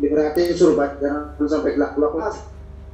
[0.00, 2.36] diperhatiin suruh baca sampai gelap-gelap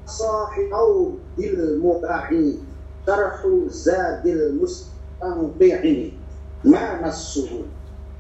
[0.07, 2.63] sahihau dil mubahi
[3.03, 6.15] tarhu zadil mustanqi'i
[6.63, 7.67] ma nassuhu.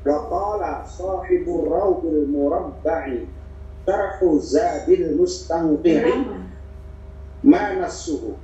[0.02, 3.30] Wa qala sahibur rawdil murabba'i
[3.86, 6.26] tarhu zadil mustanqi'i
[7.46, 8.34] ma nassuhu.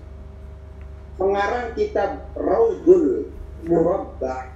[1.18, 3.26] Pengarang kitab Raudul
[3.66, 4.54] Murabba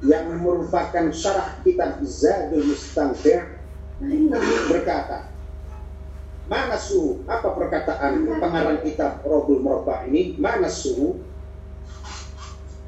[0.00, 3.59] yang merupakan syarah kitab Zadul Mustanqi'
[4.68, 5.28] berkata
[6.50, 11.20] mana su apa perkataan pengarang kitab Raudul Murabba ini mana su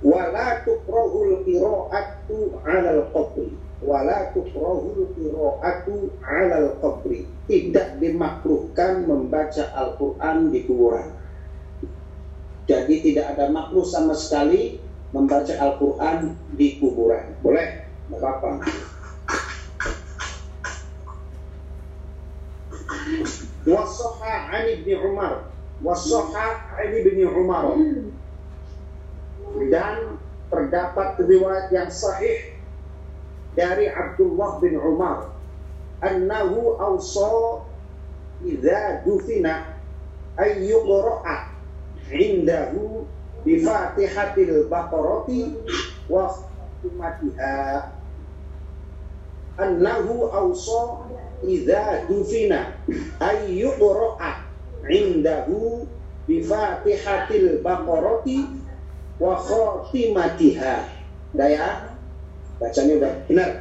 [0.03, 10.67] wala tukrahul qira'atu 'alal qabri wala tukrahul qira'atu 'alal qabri tidak dimakruhkan membaca Al-Qur'an di
[10.67, 11.23] kuburan
[12.67, 14.79] jadi tidak ada makruh sama sekali
[15.13, 17.37] membaca Al-Quran di kuburan.
[17.43, 17.85] Boleh?
[18.13, 18.65] Apa-apa.
[23.63, 25.47] Wasoha Ali bin Umar.
[25.83, 27.79] Wasoha Ali bin Umar.
[29.71, 30.19] Dan
[30.51, 32.57] terdapat riwayat yang sahih
[33.55, 35.33] dari Abdullah bin Umar.
[36.03, 37.63] Annahu awsa
[38.43, 39.79] idza dufina
[40.35, 41.55] ayyuqra'a
[42.11, 43.07] indahu
[43.47, 45.55] bi Fatihatil Baqarati
[46.11, 47.87] wa khatimatiha
[49.63, 51.07] annahu awsa
[51.43, 52.79] idza dufina
[53.19, 54.47] ay yuqra'a
[54.87, 55.87] indahu
[56.27, 58.47] bi Fatihatil Baqarati
[59.19, 60.87] wa khatimatiha.
[61.35, 61.99] Daya
[62.63, 63.53] bacanya udah benar.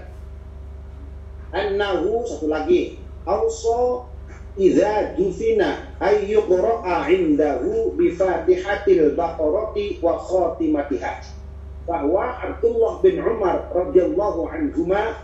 [1.52, 3.02] Annahu satu lagi.
[3.26, 4.09] Awsa
[4.58, 11.42] idza dufina ay yuqra'a indahu bi Fatihatil Baqarati wa khatimatiha.
[11.90, 15.18] Bahwa Abdullah bin Umar radhiyallahu anhuma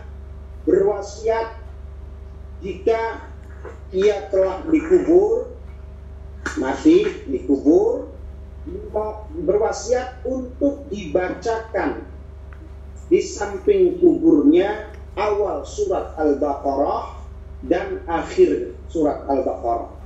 [0.66, 1.57] berwasiat
[2.64, 3.28] jika
[3.94, 5.54] ia telah dikubur
[6.58, 8.10] mati dikubur
[9.44, 12.04] berwasiat untuk dibacakan
[13.08, 17.16] di samping kuburnya awal surat Al-Baqarah
[17.64, 19.98] dan akhir surat Al-Baqarah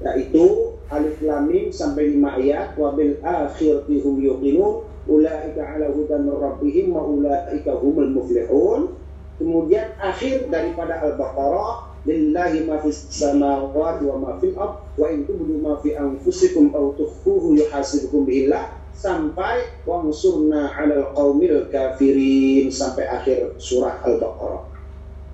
[0.00, 2.72] yaitu alif lam mim sampai 5 ayat.
[2.76, 8.96] Wa bil akhirati hum yuqinun ulaika ala hudan rabbihim wa ulaika humul muflihun
[9.40, 15.56] kemudian akhir daripada Al-Baqarah lillahi ma fis samawati wa ma fil ard wa in tubdu
[15.64, 24.04] ma fi anfusikum aw tukhfuhu yuhasibukum bihillah sampai wangsurna 'alal qaumil kafirin sampai akhir surah
[24.04, 24.68] Al-Baqarah.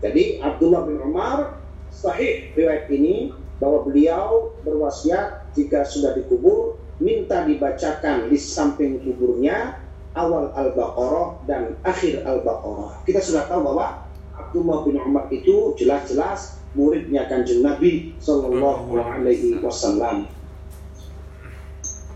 [0.07, 1.59] Jadi Abdullah bin Umar
[1.91, 9.81] sahih riwayat ini bahwa beliau berwasiat jika sudah dikubur minta dibacakan di samping kuburnya
[10.17, 13.05] awal Al-Baqarah dan akhir Al-Baqarah.
[13.05, 20.29] Kita sudah tahu bahwa Abdullah bin Umar itu jelas-jelas muridnya kanjeng Nabi Sallallahu Alaihi Wasallam.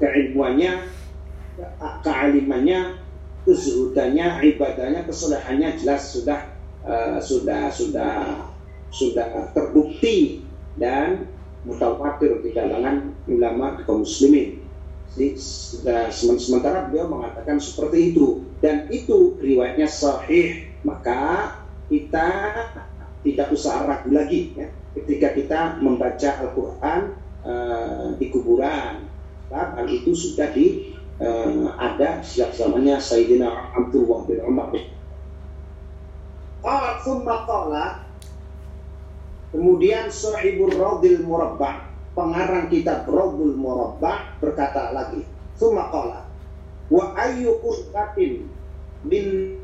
[0.01, 0.89] Keilmuannya,
[2.01, 3.01] kealimannya,
[3.45, 8.13] kezuhudannya, ibadahnya, kesolehannya jelas sudah uh, sudah sudah
[8.89, 10.45] sudah terbukti
[10.81, 11.29] dan
[11.65, 14.60] mutawatir di kalangan ulama kaum muslimin.
[16.15, 21.59] Sementara beliau mengatakan seperti itu dan itu riwayatnya sahih maka
[21.91, 22.29] kita
[23.27, 27.01] tidak usah ragu lagi ya, ketika kita membaca Al-Quran
[27.45, 29.11] uh, di kuburan.
[29.51, 34.71] Hal itu sudah di uh, ada sejak zamannya Sayyidina Abdullah bin Umar.
[36.63, 37.03] Qala
[39.51, 45.23] Kemudian Sahibur Raudil Murabba, pengarang kitab Raudul Murabba berkata lagi,
[45.55, 46.27] Summa qala
[46.91, 48.51] wa ayyu qurbatin
[49.07, 49.57] min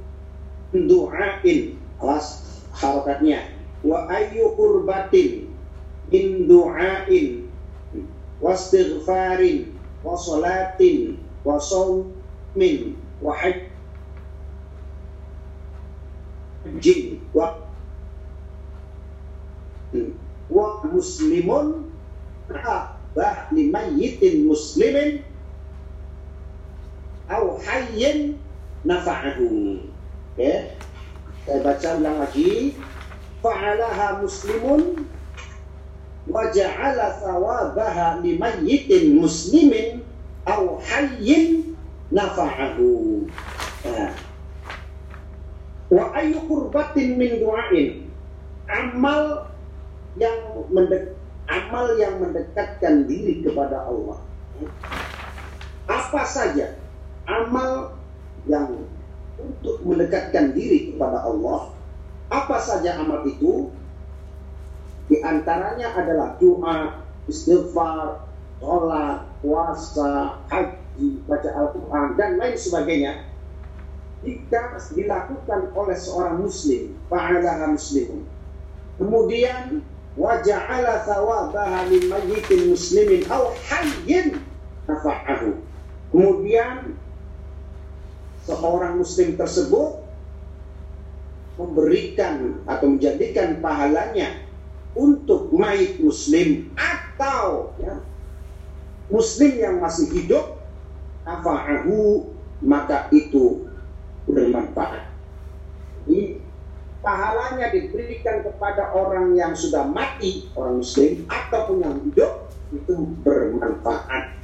[0.72, 1.74] du'ain.
[1.96, 3.48] Alas harokatnya.
[3.80, 5.48] Wa ayyu qurbatin
[6.12, 7.48] min du'ain
[8.40, 9.72] wastighfarin
[10.04, 13.66] wa salatin wa sawmin wa hajjin
[17.32, 17.56] wa
[20.52, 21.86] wa muslimun
[23.52, 25.25] limayyitin muslimin
[27.26, 28.38] au hayyin
[28.84, 29.82] nafa'ahu.
[30.37, 30.76] Ya
[31.46, 32.75] saya baca ulang lagi.
[33.40, 35.06] Fa'alaha muslimun
[36.26, 40.02] wa ja'ala thawabaha limayyitin muslimin
[40.46, 41.75] au hayyin
[42.10, 43.26] nafa'ahu.
[43.87, 44.10] Ya.
[45.87, 48.10] wa ayu qurbatin min du'ain.
[48.66, 49.46] Amal
[50.19, 51.14] yang mendek,
[51.46, 54.19] amal yang mendekatkan diri kepada Allah.
[55.87, 56.78] Apa saja
[57.26, 57.94] amal
[58.46, 58.87] yang
[59.37, 61.75] untuk mendekatkan diri kepada Allah,
[62.32, 63.70] apa saja amal itu
[65.06, 66.98] Di antaranya adalah doa,
[67.31, 68.26] istighfar,
[68.58, 73.12] sholat, puasa, haji, baca Al-Quran, dan lain sebagainya.
[74.26, 78.26] Jika dilakukan oleh seorang muslim, fa'alaha muslimun.
[78.99, 84.40] Kemudian, waja'ala thawabaha min mayyitin muslimin aw hayyin.
[86.08, 86.96] Kemudian,
[88.48, 90.00] seorang muslim tersebut
[91.60, 94.44] memberikan atau menjadikan pahalanya
[94.96, 98.00] untuk mayit muslim atau ya,
[99.10, 100.56] muslim yang masih hidup
[102.62, 103.66] maka itu
[104.30, 105.10] bermanfaat.
[106.06, 106.38] Ini
[107.06, 114.35] pahalanya diberikan kepada orang yang sudah mati, orang muslim ataupun yang hidup itu bermanfaat.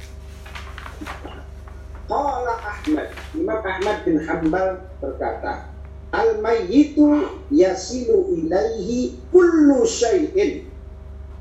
[2.07, 5.67] Qala Ahmad, Imam Ahmad bin Hambal berkata,
[6.15, 10.71] Al-mayyitu yasilu ilaihi kullu syai'in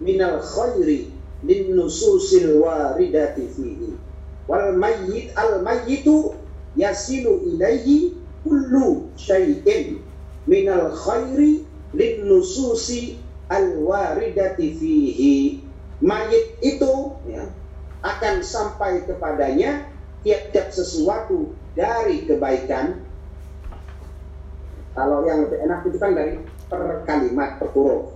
[0.02, 1.14] minal khairi
[1.46, 3.94] lin nususil waridati fihi.
[4.50, 6.34] Wal mayyit al mayyitu
[6.74, 10.01] yasilu ilaihi kullu syai'in
[10.46, 15.36] minal khairi lin nususi al waridati fihi.
[16.02, 17.46] Mayit itu ya,
[18.02, 19.86] akan sampai kepadanya
[20.26, 23.06] tiap-tiap sesuatu dari kebaikan
[24.92, 26.36] kalau yang lebih enak itu kan dari
[26.68, 28.12] per kalimat, per huruf.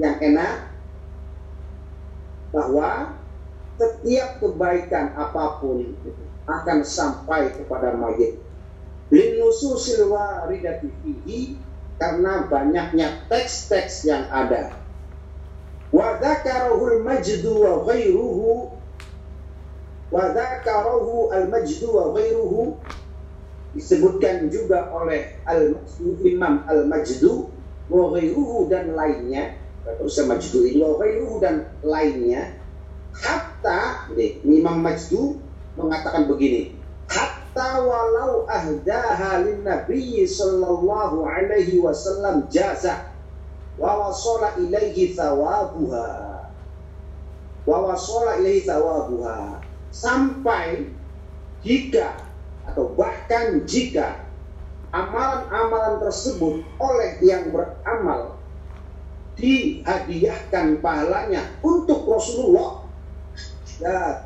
[0.00, 0.54] Yang enak
[2.54, 3.18] bahwa
[3.76, 5.84] setiap kebaikan apa pun
[6.48, 8.40] akan sampai kepada mayit.
[9.10, 11.58] Linususil waridati fihi
[11.98, 14.72] karena banyaknya teks-teks yang ada.
[15.90, 18.70] Wa dzakarahu al-majdu wa ghairuhu
[20.14, 22.78] wa dzakarahu al-majdu wa ghairuhu
[23.74, 25.78] disebutkan juga oleh al
[26.26, 27.46] Imam Al-Majdu
[27.90, 28.14] wa
[28.66, 30.98] dan lainnya terus Majdu ini wa
[31.38, 32.54] dan lainnya
[33.14, 35.38] hatta deh, Imam Majdu
[35.78, 36.74] mengatakan begini
[37.58, 43.10] walau ahdaha lin nabi sallallahu alaihi wasallam jaza
[43.74, 46.46] wa wasala ilaihi thawabuha.
[47.66, 49.58] Wa wasala ilaihi thawabuha.
[49.90, 50.94] Sampai
[51.66, 52.14] jika
[52.70, 54.22] atau bahkan jika
[54.94, 58.38] amalan-amalan tersebut oleh yang beramal
[59.34, 62.84] dihadiahkan pahalanya untuk Rasulullah
[63.80, 64.20] ya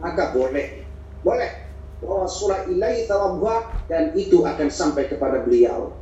[0.00, 0.88] maka boleh
[1.20, 1.67] boleh
[1.98, 3.10] bahwa surah ilahi
[3.90, 5.94] dan itu akan sampai kepada beliau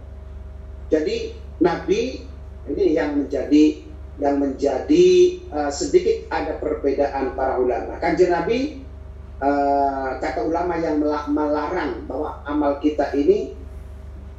[0.93, 2.27] jadi Nabi
[2.69, 5.07] ini yang menjadi yang menjadi
[5.53, 8.87] uh, sedikit ada perbedaan para ulama kanjeng Nabi
[9.41, 13.57] uh, kata ulama yang melarang bahwa amal kita ini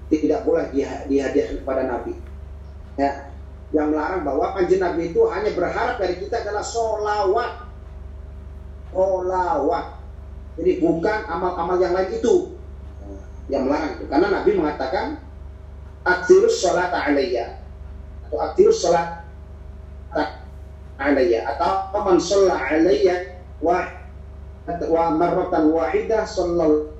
[0.07, 2.15] tidak boleh dihadiahkan kepada Nabi.
[2.95, 3.29] Ya,
[3.75, 7.51] yang melarang bahwa kanjeng Nabi itu hanya berharap dari kita adalah solawat,
[8.95, 9.96] solawat.
[10.57, 12.57] Jadi bukan amal-amal yang lain itu
[13.47, 14.05] yang melarang itu.
[14.09, 15.05] Karena Nabi mengatakan
[16.03, 17.61] aktirus sholat alaiya
[18.27, 19.23] atau aktirus sholat
[20.97, 23.85] alaiya atau man sholat alaiya wah
[24.67, 26.91] wa marratan wahidah sallallahu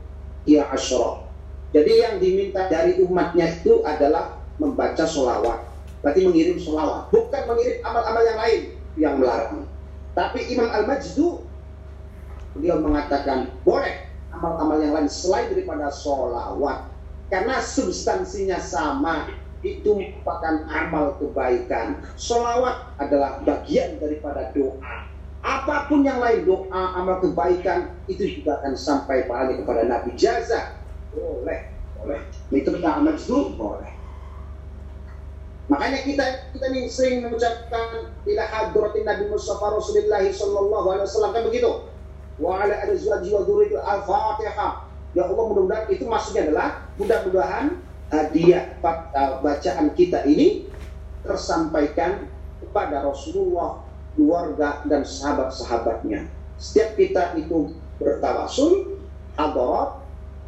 [0.48, 1.28] ya asyra.
[1.76, 5.68] Jadi yang diminta dari umatnya itu adalah membaca solawat.
[6.00, 7.12] Berarti mengirim solawat.
[7.12, 8.62] Bukan mengirim amal-amal yang lain
[8.96, 9.68] yang melarang.
[10.16, 11.44] Tapi Imam Al-Majdu
[12.58, 16.90] beliau mengatakan boleh amal-amal yang lain selain daripada solawat.
[17.28, 19.30] Karena substansinya sama
[19.66, 22.02] itu merupakan amal kebaikan.
[22.16, 25.08] Solawat adalah bagian daripada doa.
[25.44, 30.16] Apa pun yang lain doa amal kebaikan itu juga akan sampai pahala kepada Nabi.
[30.18, 30.78] Jaza
[31.14, 32.22] boleh boleh.
[32.54, 33.16] Itu kita amal
[33.58, 33.92] boleh.
[35.68, 41.32] Makanya kita kita nih sering mengucapkan ila hadratin Nabi Mustafa Rasulullah sallallahu alaihi wasallam.
[41.36, 41.72] Kan begitu
[42.38, 44.72] wa ala azwaji wa dzurriyyati al-fatihah
[45.18, 47.66] ya Allah mudah-mudahan itu maksudnya adalah mudah-mudahan
[48.08, 50.70] hadiah uh, bacaan kita ini
[51.26, 52.30] tersampaikan
[52.64, 53.84] kepada Rasulullah
[54.18, 56.26] keluarga dan sahabat-sahabatnya.
[56.58, 58.98] Setiap kita itu bertawasul,
[59.38, 60.02] adorat,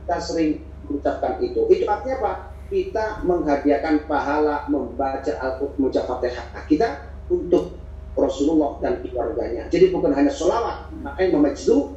[0.03, 0.51] kita sering
[0.89, 1.69] mengucapkan itu.
[1.69, 2.33] Itu artinya apa?
[2.69, 6.87] Kita menghadiahkan pahala membaca Al-Quran, Fatihah kita
[7.29, 7.78] untuk
[8.17, 9.69] Rasulullah dan keluarganya.
[9.69, 11.93] Jadi bukan hanya sholawat, makanya memajdu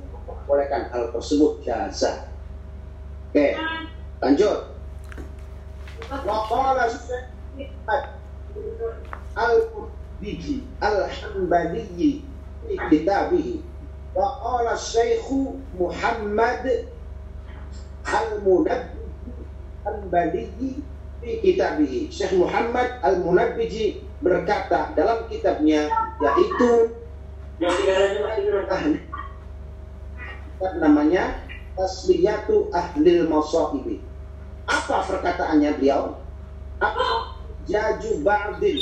[0.46, 2.28] bolehkan hal tersebut jasa.
[3.32, 3.56] Oke,
[4.20, 4.58] lanjut.
[6.12, 6.84] Waqala
[9.32, 9.56] al
[10.20, 12.22] bihi al-Hanbali
[12.62, 13.64] fi kitabih
[14.12, 15.24] wa qala Syekh
[15.74, 16.92] Muhammad
[18.04, 19.08] al-Munabbih
[19.88, 20.84] al-Hanbali
[21.22, 25.90] Di kitabih Syekh Muhammad Al-Munabbiji berkata dalam kitabnya
[26.22, 26.94] yaitu
[27.58, 27.74] yang
[30.78, 31.42] namanya
[31.74, 33.98] Tasliyatu Ahlil Masaibi.
[34.68, 36.22] Apa perkataannya beliau?
[36.78, 37.34] Apa?
[37.66, 38.78] Jaju ba'dil.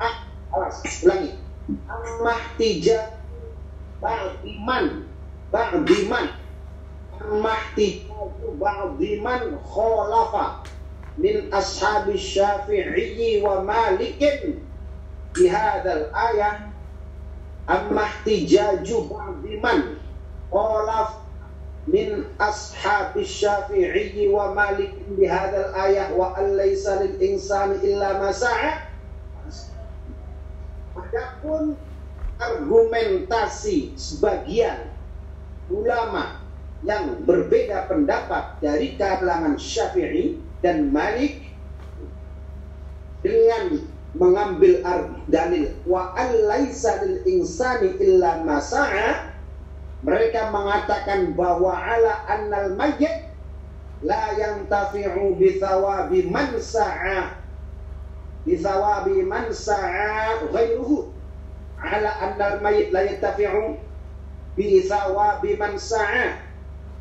[0.00, 1.36] Ah, alas, ulangi.
[1.68, 3.18] Ammah tija
[4.00, 5.04] ba'diman.
[5.50, 6.26] Ba'diman.
[7.18, 10.64] Ammah tijaju ba'diman kholafa
[11.18, 14.62] min ashabi syafi'i wa malikin
[15.34, 16.70] di hadal ayah
[17.68, 20.00] Ammah tijaju ba'diman
[20.48, 21.20] kholafa
[21.84, 28.88] min ashabi syafi'i wa malik bi hadzal ayah wa alaysa lil insani illa ma sa'a.
[30.96, 31.76] Adapun
[32.40, 34.88] argumentasi sebagian
[35.68, 36.40] ulama
[36.88, 41.42] yang berbeda pendapat dari kalangan Syafi'i dan Malik
[43.22, 43.78] dengan
[44.16, 44.80] mengambil
[45.28, 49.30] dalil wa alaysa lil insani illa ma sa'a
[50.00, 53.28] mereka mengatakan bahwa ala annal mayyit
[54.06, 57.34] la yantafi'u bi thawabi man sa'a
[58.46, 61.10] bi thawabi man sa'a ghairuhu.
[61.82, 63.74] Ala annal mayyit la yantafi'u
[64.54, 66.38] bi thawabi man sa'a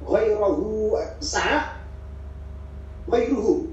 [0.01, 1.76] ghairuhu sa'a
[3.07, 3.71] ghairuhu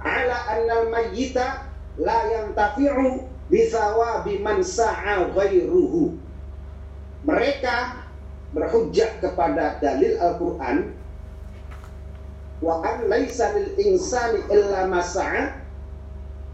[0.00, 1.66] ala annal mayyita
[1.98, 6.18] la yantafi'u bi thawabi man sa'a ghairuhu
[7.26, 8.06] mereka
[8.54, 10.94] berhujjah kepada dalil Al-Quran
[12.62, 15.66] wa an laisa lil insani illa masa'a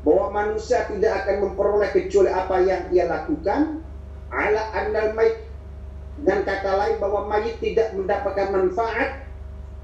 [0.03, 3.87] bahwa manusia tidak akan memperoleh kecuali apa yang ia lakukan.
[4.33, 5.47] Ala annal mayit
[6.25, 9.29] dan kata lain bahwa mayit tidak mendapatkan manfaat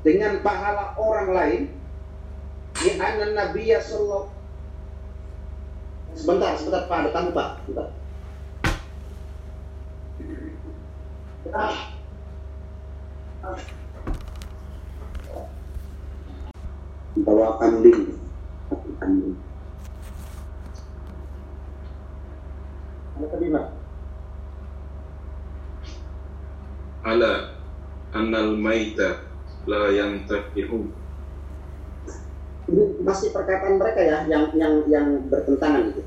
[0.02, 1.62] dengan pahala orang lain
[2.78, 4.30] di anna nabiyya sallallahu
[6.14, 7.50] sebentar sebentar Pak ada tamu Pak.
[7.66, 7.90] Sebentar.
[13.42, 13.58] Ah.
[17.22, 18.14] bawa kambing
[19.00, 19.34] kambing
[23.18, 23.66] tadi mas
[27.02, 27.58] ala
[28.14, 29.26] annal maita
[29.66, 30.86] la yang tafi'u
[32.68, 36.02] ini masih perkataan mereka ya yang yang yang bertentangan itu.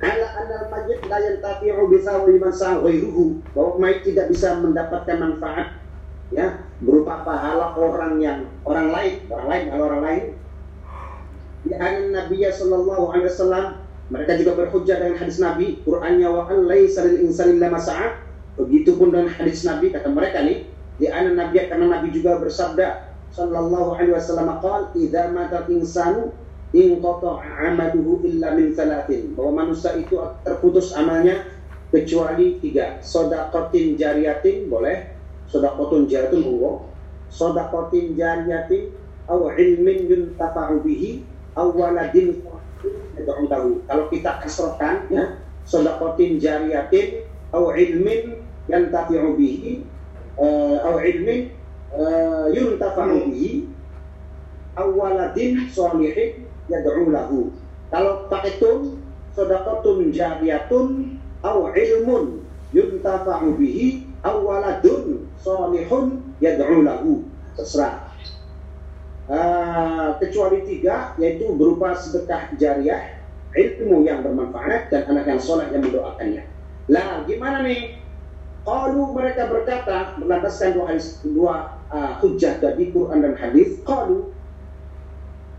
[0.00, 5.76] Ala annal mayit la yantafi'u bi thawri man ghairuhu bahwa mayit tidak bisa mendapatkan manfaat
[6.32, 10.24] ya berupa pahala orang yang orang lain orang lain kalau orang lain.
[11.60, 13.64] Di an Nabi sallallahu alaihi wasallam
[14.08, 17.68] mereka juga berhujjah dengan hadis Nabi Qur'annya wa an laisa lil insani illa
[18.56, 23.96] begitupun dengan hadis Nabi kata mereka nih di an Nabi karena Nabi juga bersabda sallallahu
[23.96, 26.34] alaihi wasallam qala idza mata insanu
[26.74, 29.34] in amaluhu illa min salatin.
[29.34, 31.46] Bahwa manusia itu terputus amalnya
[31.90, 33.02] kecuali tiga.
[33.02, 35.18] Sodakotin jariyatin boleh.
[35.50, 36.90] Sodakotun jariyatin monggo
[37.30, 38.90] sodakotin jariyatin
[39.30, 41.22] aw ilmin yuntafa'u bihi
[41.54, 42.42] aw waladin
[43.22, 47.22] tahu kalau kita kasrohkan ya sodakotin jariyatin
[47.54, 49.86] aw ilmin yantafi'u bihi
[50.34, 51.54] uh, aw ilmin
[51.94, 53.66] uh, yuntafa'u bihi
[54.78, 57.50] aw waladin solihin yad'u lahu.
[57.90, 59.02] Kalau pakai tun,
[59.34, 67.26] sedekatun jariyatun au ilmun yuntafa'u bihi au waladun salihun yad'u lahu.
[67.58, 68.06] Terserah.
[69.30, 73.22] Uh, kecuali tiga yaitu berupa sedekah jariah,
[73.54, 76.42] ilmu yang bermanfaat dan anak yang soleh yang mendoakannya.
[76.90, 78.02] Lah gimana nih?
[78.66, 84.30] Kalau mereka berkata berlandaskan dua hadis dua Ah, uh, hujah dari Quran dan hadis qalu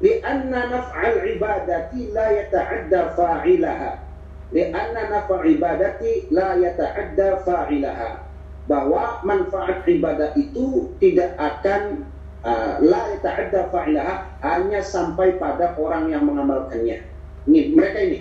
[0.01, 4.01] لأن naf'al ibadati la yata'adda fa'ilaha.
[4.50, 8.25] Li'anna naf'al ibadati la yata'adda fa'ilaha.
[8.65, 12.09] Bahwa manfaat ibadah itu tidak akan
[12.41, 17.05] uh, la yata'adda fa'ilaha hanya sampai pada orang yang mengamalkannya.
[17.45, 18.19] Ini mereka ini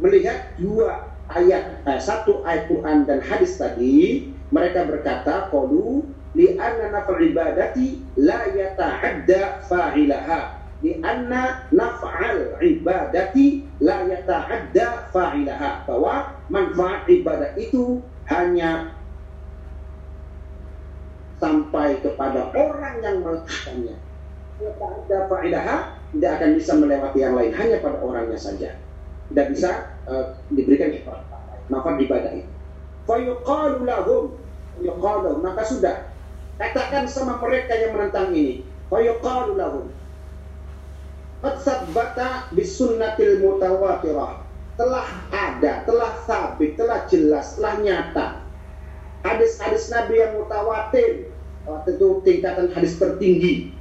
[0.00, 6.88] melihat dua ayat eh, satu ayat Quran dan hadis tadi mereka berkata qalu li anna
[6.88, 10.64] naf'al ibadati la yata'adda fa'ilaha.
[10.82, 15.84] Di anna naf'al ibadati la yata'adda fa'ilaha.
[15.84, 18.00] Bahwa manfaat ibadah itu
[18.32, 18.96] hanya
[21.36, 23.96] sampai kepada orang yang melakukannya.
[24.62, 25.76] Yata'adda fa'ilaha
[26.16, 27.52] tidak akan bisa melewati yang lain.
[27.52, 28.76] Hanya pada orangnya saja.
[29.32, 30.92] Tidak bisa uh, diberikan
[31.68, 32.52] manfaat ibadah itu.
[33.04, 34.36] Fayuqalu lahum.
[35.40, 36.11] Maka sudah
[36.62, 39.90] katakan sama mereka yang menentang ini fayuqalu lahum
[41.42, 44.42] qad sabbata bisunnatil mutawatirah
[44.76, 48.26] telah ada, telah sabit, telah jelas, telah nyata.
[49.22, 51.30] Hadis-hadis Nabi yang mutawatir,
[51.68, 53.76] waktu itu tingkatan hadis tertinggi.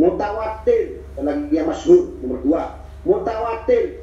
[0.00, 2.64] Mutawatir, lagi yang masyhur nomor dua.
[3.04, 4.02] Mutawatir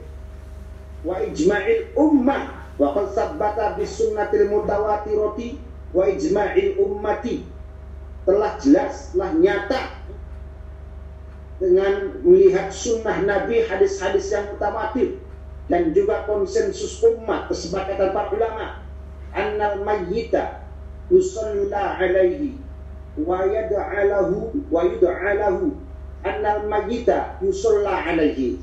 [1.04, 5.58] wa ijma'il ummah wa qad sabbata bisunnatil mutawatirati
[5.92, 7.46] wa ijma'il ummati
[8.28, 9.82] telah jelas, telah nyata
[11.58, 15.18] dengan melihat sunnah Nabi hadis-hadis yang mutawatir
[15.72, 18.68] dan juga konsensus umat kesepakatan para ulama.
[19.32, 20.64] Annal mayyita
[21.08, 22.60] yusalla alaihi
[23.16, 25.76] wa yad'alahu wa yud'alahu.
[26.28, 28.60] Annal mayyita yusalla alaihi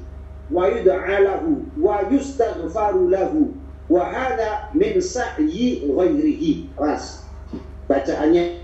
[0.53, 3.57] wa yud'alahu wa yustaghfaru lahu.
[3.85, 6.73] Wa hadha min sa'yi ghairihi.
[6.79, 7.25] Ras
[7.85, 8.64] bacaannya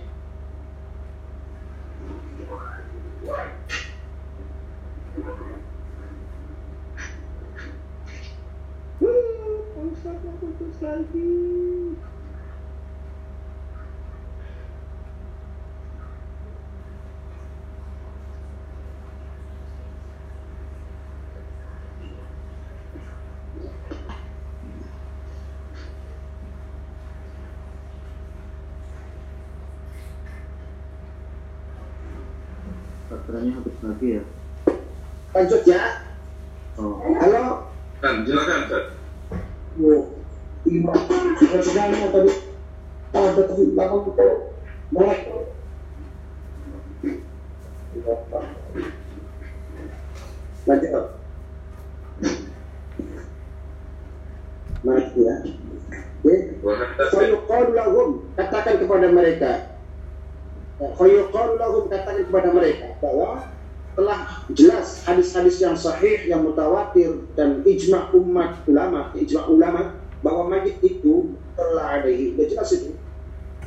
[10.79, 11.31] lagi.
[33.11, 34.23] Baterainya habis lagi ya?
[35.35, 35.83] Lanjut ya.
[36.79, 37.75] Oh, Halo.
[38.01, 38.87] Kan, silakan Ustaz.
[39.83, 40.21] Oh,
[40.65, 40.93] lima.
[41.41, 42.33] Sebenarnya tadi
[43.11, 44.27] ada tadi belakang itu
[44.95, 45.21] melek.
[50.69, 51.05] Lanjut.
[54.81, 55.37] Mari ya.
[56.21, 56.35] Oke.
[56.61, 59.53] Wa hadza Fayuqalu lahum katakan kepada mereka
[60.81, 63.49] Fayuqalu lahum katakan kepada mereka bahwa
[63.99, 64.21] telah
[64.55, 69.83] jelas hadis-hadis yang sahih yang mutawatir dan ijma umat ulama ijma ulama
[70.23, 72.91] bahwa mayit itu telah ada sudah jelas itu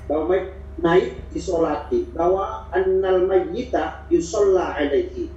[0.07, 0.47] bahwa mayit
[0.79, 5.29] mayit disolati bahwa annal mayyita yusalla alaihi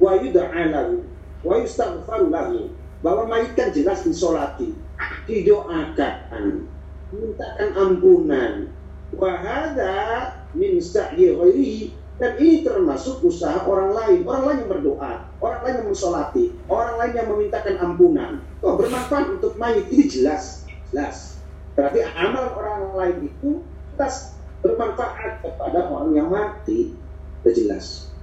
[0.00, 1.00] wa yud'a
[1.44, 2.72] wa yustaghfaru lahu
[3.04, 4.72] bahwa mayit kan jelas disolati
[5.28, 6.68] didoakan.
[7.14, 8.54] Mintakan ampunan.
[9.14, 9.94] Wahada
[10.56, 11.82] min sa'yi ghairihi.
[12.14, 14.18] Dan ini termasuk usaha orang lain.
[14.22, 15.12] Orang lain yang berdoa.
[15.42, 16.44] Orang lain yang mensolati.
[16.70, 18.32] Orang lain yang memintakan ampunan.
[18.62, 19.90] Oh bermanfaat untuk mayit?
[19.90, 20.62] Ini jelas.
[20.94, 21.42] Jelas.
[21.74, 23.66] Berarti amal orang lain itu
[23.98, 26.94] tas bermanfaat kepada orang yang mati.
[27.42, 28.13] Sudah jelas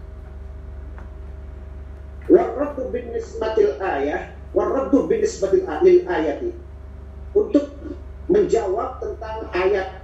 [2.30, 6.52] warraddu bin nisbatil ayah warraddu bin nisbatil lil ayati.
[7.32, 7.72] Untuk
[8.28, 10.02] menjawab tentang ayat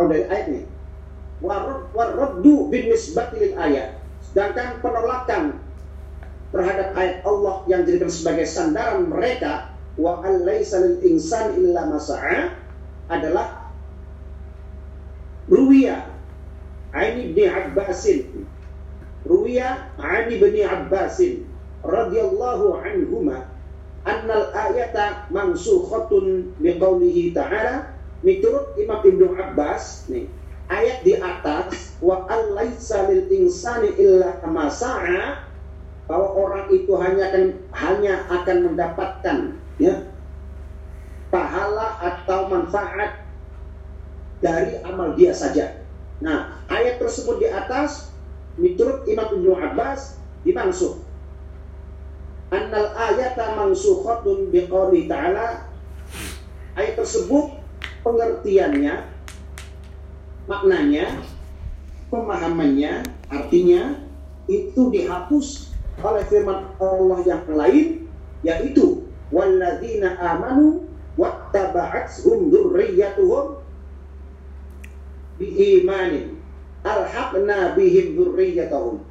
[0.00, 0.64] oh dari ayat nih
[1.40, 2.92] Warad- warraddu bin
[3.56, 5.56] ayat sedangkan penolakan
[6.52, 12.54] terhadap ayat Allah yang dijadikan sebagai sandaran mereka wa allaisa lil insan illa masa'a
[13.08, 13.72] adalah
[15.48, 16.12] ruwiya
[16.90, 18.29] Aini bin Abbasin
[19.30, 21.46] ruwiya Ani bin Abbasin
[21.86, 23.46] radhiyallahu anhuma
[24.02, 27.94] annal ayata mansukhatun biqaulihi ta'ala
[28.26, 30.26] miturut Imam Ibnu Abbas nih
[30.66, 35.46] ayat di atas wa allaisa lil insani illa ma sa'a
[36.10, 39.38] bahwa orang itu hanya akan hanya akan mendapatkan
[39.78, 40.10] ya
[41.30, 43.22] pahala atau manfaat
[44.42, 45.86] dari amal dia saja.
[46.18, 48.09] Nah, ayat tersebut di atas
[48.58, 51.04] menurut Imam Ibnu Abbas dimaksud
[52.50, 55.70] annal ayata mansukhatun biqouli ta'ala.
[56.74, 57.60] Ayat tersebut
[58.02, 59.06] pengertiannya
[60.46, 61.22] maknanya
[62.10, 64.02] pemahamannya artinya
[64.50, 65.70] itu dihapus
[66.02, 67.86] oleh firman Allah yang lain
[68.42, 73.60] yaitu walladzina amanu wattaba'athum dzurriyyatuhum
[75.36, 76.39] biimanin
[76.84, 79.04] alhaqna bihim dzurriyyatahum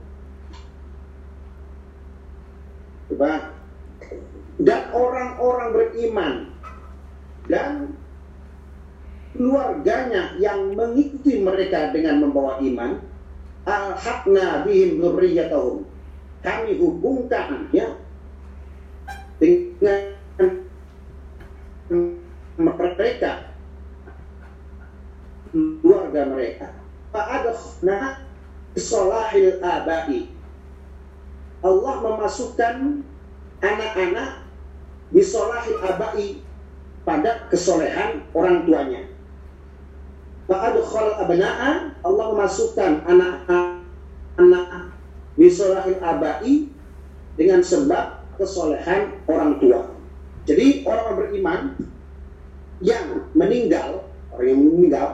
[3.09, 3.57] Coba.
[4.59, 6.33] Dan orang-orang beriman
[7.47, 7.95] dan
[9.33, 12.99] keluarganya yang mengikuti mereka dengan membawa iman
[13.63, 15.87] alhaqna bihim dzurriyyatahum
[16.43, 17.95] kami hubungkan ya
[19.39, 20.19] dengan
[22.59, 23.31] mereka
[25.51, 26.67] keluarga mereka
[27.11, 28.25] fa'adkhna
[28.77, 30.29] solahil abai
[31.59, 33.03] Allah memasukkan
[33.59, 34.47] anak-anak
[35.11, 36.27] bisolahil abai
[37.03, 39.09] pada kesolehan orang tuanya
[40.49, 44.97] fa'adkhal abna'a Allah memasukkan anak-anak
[45.37, 46.73] bisolahil abai
[47.39, 49.95] dengan sebab kesolehan orang tua.
[50.43, 51.61] Jadi orang beriman
[52.81, 55.07] yang meninggal, orang yang meninggal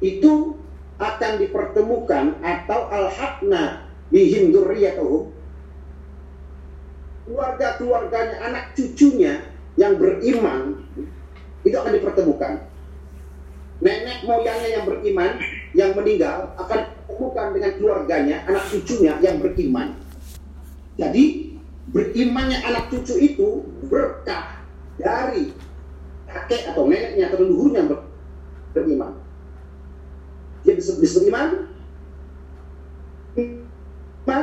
[0.00, 0.51] itu
[1.02, 5.42] akan dipertemukan atau al-haqna bihim dzurriyyatuhum
[7.26, 9.46] keluarga-keluarganya, anak cucunya
[9.78, 10.82] yang beriman
[11.62, 12.52] itu akan dipertemukan.
[13.82, 15.30] Nenek moyangnya yang beriman,
[15.74, 19.98] yang meninggal akan dipertemukan dengan keluarganya, anak cucunya yang beriman.
[20.94, 21.56] Jadi
[21.90, 24.62] berimannya anak cucu itu berkah
[25.00, 25.50] dari
[26.30, 28.06] kakek atau neneknya atau leluhurnya ber-
[30.78, 31.68] disebut, iman.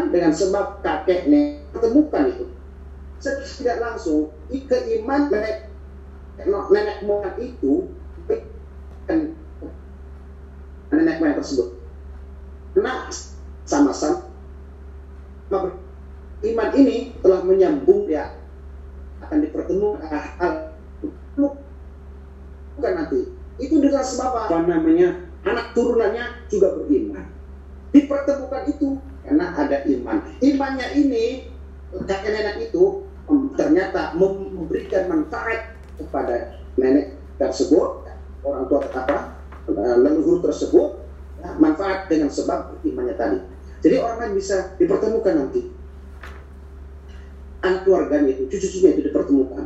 [0.10, 2.46] Dengan sebab kakek nenek pertemukan itu.
[3.20, 5.70] Secara tidak langsung keiman nenek
[6.48, 7.92] nenek moyang itu
[10.92, 11.78] nenek moyang tersebut.
[12.74, 13.08] Karena
[13.66, 14.30] sama-sama
[16.40, 18.40] iman ini telah menyambung ya
[19.22, 20.54] akan dipertemukan hal
[22.78, 23.20] bukan nanti.
[23.60, 27.26] Itu dengan sebab apa namanya anak turunannya juga beriman.
[27.90, 30.18] Dipertemukan itu karena ada iman.
[30.44, 31.26] Imannya ini
[32.06, 33.08] kakek nenek itu
[33.56, 38.10] ternyata mem- memberikan manfaat kepada nenek tersebut.
[38.40, 39.36] Orang tua apa
[39.68, 41.04] eh, leluhur tersebut
[41.44, 43.40] ya, manfaat dengan sebab imannya tadi.
[43.80, 45.72] Jadi orang lain bisa dipertemukan nanti.
[47.60, 49.66] Anak keluarganya itu cucu-cucunya itu dipertemukan.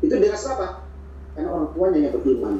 [0.00, 0.88] Itu dengan sebab
[1.36, 2.54] karena orang tuanya yang beriman.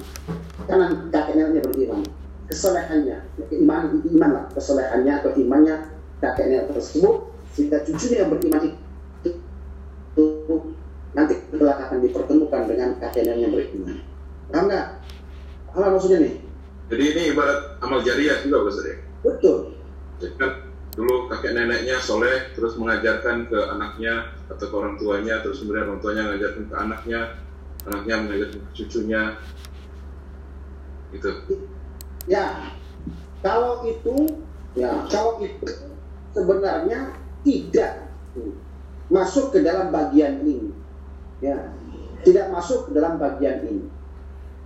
[0.69, 2.20] Karena kakek neneknya beriman
[2.51, 3.19] kesalehannya
[3.63, 4.45] iman iman lah.
[4.51, 5.87] Kesalehannya atau imannya
[6.19, 10.27] kakek nenek tersebut sehingga cucunya yang beriman itu, itu
[11.15, 13.97] nanti kelak akan dipertemukan dengan kakek nenek yang beriman.
[14.51, 14.87] Paham nggak?
[15.71, 16.35] Apa maksudnya nih?
[16.91, 18.99] Jadi ini ibarat amal jariah juga Ustaz ya?
[19.23, 19.79] betul.
[20.19, 20.51] Jadi kan
[20.99, 26.03] dulu kakek neneknya soleh terus mengajarkan ke anaknya atau ke orang tuanya terus kemudian orang
[26.03, 27.21] tuanya mengajarkan ke anaknya
[27.87, 29.23] anaknya mengajarkan ke cucunya.
[31.15, 31.31] Gitu
[32.29, 32.75] Ya,
[33.41, 34.45] kalau itu,
[34.77, 35.69] ya kalau itu
[36.37, 38.13] sebenarnya tidak
[39.09, 40.71] masuk ke dalam bagian ini,
[41.41, 41.73] ya
[42.23, 43.85] tidak masuk ke dalam bagian ini.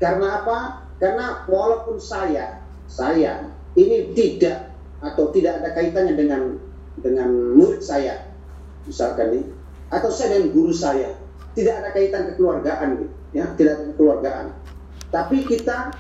[0.03, 0.59] Karena apa?
[0.99, 6.43] Karena walaupun saya, saya ini tidak atau tidak ada kaitannya dengan
[6.99, 8.31] dengan murid saya,
[8.87, 9.45] misalkan nih,
[9.91, 11.15] atau saya dengan guru saya,
[11.55, 14.47] tidak ada kaitan kekeluargaan, ya tidak ada kekeluargaan.
[15.11, 15.95] Tapi kita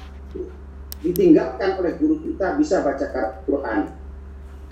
[1.05, 3.07] ditinggalkan oleh guru kita bisa baca
[3.45, 3.93] Quran.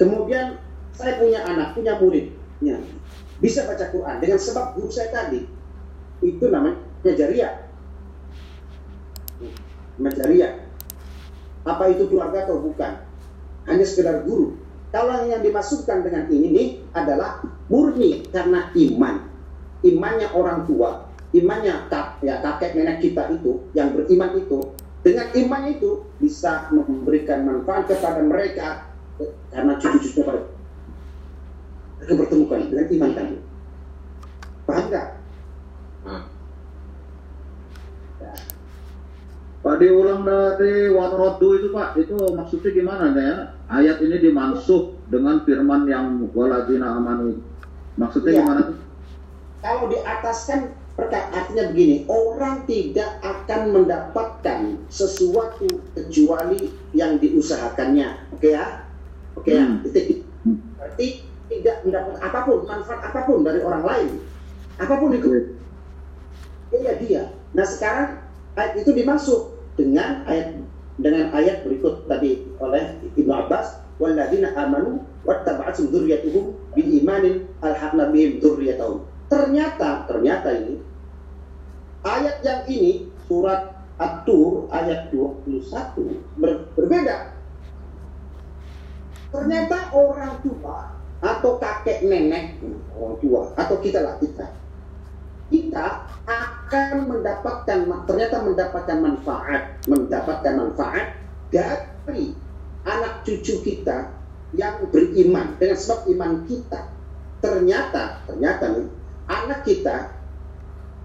[0.01, 0.57] Kemudian
[0.97, 2.81] saya punya anak, punya muridnya,
[3.39, 5.45] bisa baca Quran dengan sebab guru saya tadi.
[6.25, 7.69] Itu namanya jariah.
[10.01, 10.53] Jariah.
[11.63, 13.05] Apa itu keluarga atau bukan?
[13.69, 14.59] Hanya sekedar guru.
[14.91, 19.31] Kalau yang dimasukkan dengan ini nih adalah murni karena iman.
[19.83, 24.63] Imannya orang tua, imannya kak, ya kakek nenek kita itu yang beriman itu
[25.03, 28.87] dengan iman itu bisa memberikan manfaat kepada mereka
[29.51, 30.41] karena cucu-cucunya pada
[31.99, 33.37] mereka bertemukan dengan iman tadi.
[34.63, 35.09] Paham nggak?
[36.07, 36.23] nah,
[39.63, 43.35] Pak diulang dari waroddu itu Pak, itu maksudnya gimana ya?
[43.71, 47.39] Ayat ini dimansuh dengan firman yang waladina amanu.
[47.95, 48.39] Maksudnya Iya.
[48.43, 48.63] gimana?
[49.63, 50.75] Kalau di atas kan
[51.53, 54.61] artinya begini, orang tidak akan mendapatkan
[54.93, 58.33] sesuatu kecuali yang diusahakannya.
[58.37, 58.85] Oke ya?
[59.37, 59.65] Oke ya?
[59.65, 59.81] Hmm.
[59.89, 60.25] Titik.
[60.77, 61.09] Berarti
[61.49, 64.11] tidak mendapat apa pun, manfaat apa pun dari orang lain.
[64.81, 65.29] Apa pun itu.
[66.73, 67.23] Iya dia.
[67.53, 68.25] Nah sekarang
[68.57, 70.57] ayat itu dimasuk dengan ayat
[70.97, 78.41] dengan ayat berikut tadi oleh Ibnu Abbas walladzina amanu wattaba'atum dzurriyyatuhum bil imanin alhaqna bihim
[78.41, 79.05] dzurriyyatahum.
[79.33, 80.77] Ternyata ternyata ini
[82.05, 87.33] ayat yang ini surat At-Tur ayat 21 ber- berbeda.
[89.33, 90.93] Ternyata orang tua
[91.25, 92.61] atau kakek nenek
[92.93, 94.53] orang tua atau kita lah kita
[95.49, 95.87] kita
[96.29, 101.17] akan mendapatkan ternyata mendapatkan manfaat mendapatkan manfaat
[101.49, 102.35] dari
[102.83, 104.11] anak cucu kita
[104.59, 106.91] yang beriman dengan sebab iman kita
[107.39, 110.17] ternyata ternyata nih anak kita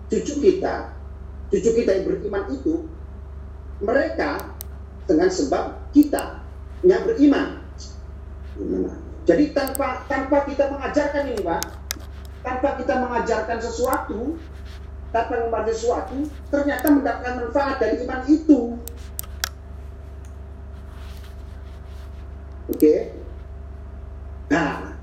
[0.08, 0.96] cucu kita
[1.52, 2.76] cucu kita yang beriman itu
[3.84, 4.56] mereka
[5.06, 6.42] dengan sebab kita
[6.86, 7.62] yang beriman
[9.28, 11.78] jadi tanpa tanpa kita mengajarkan ini pak
[12.48, 14.40] tanpa kita mengajarkan sesuatu,
[15.12, 18.60] tanpa membaca sesuatu, ternyata mendapatkan manfaat dari iman itu.
[22.72, 22.96] Oke?
[24.48, 24.96] Nah,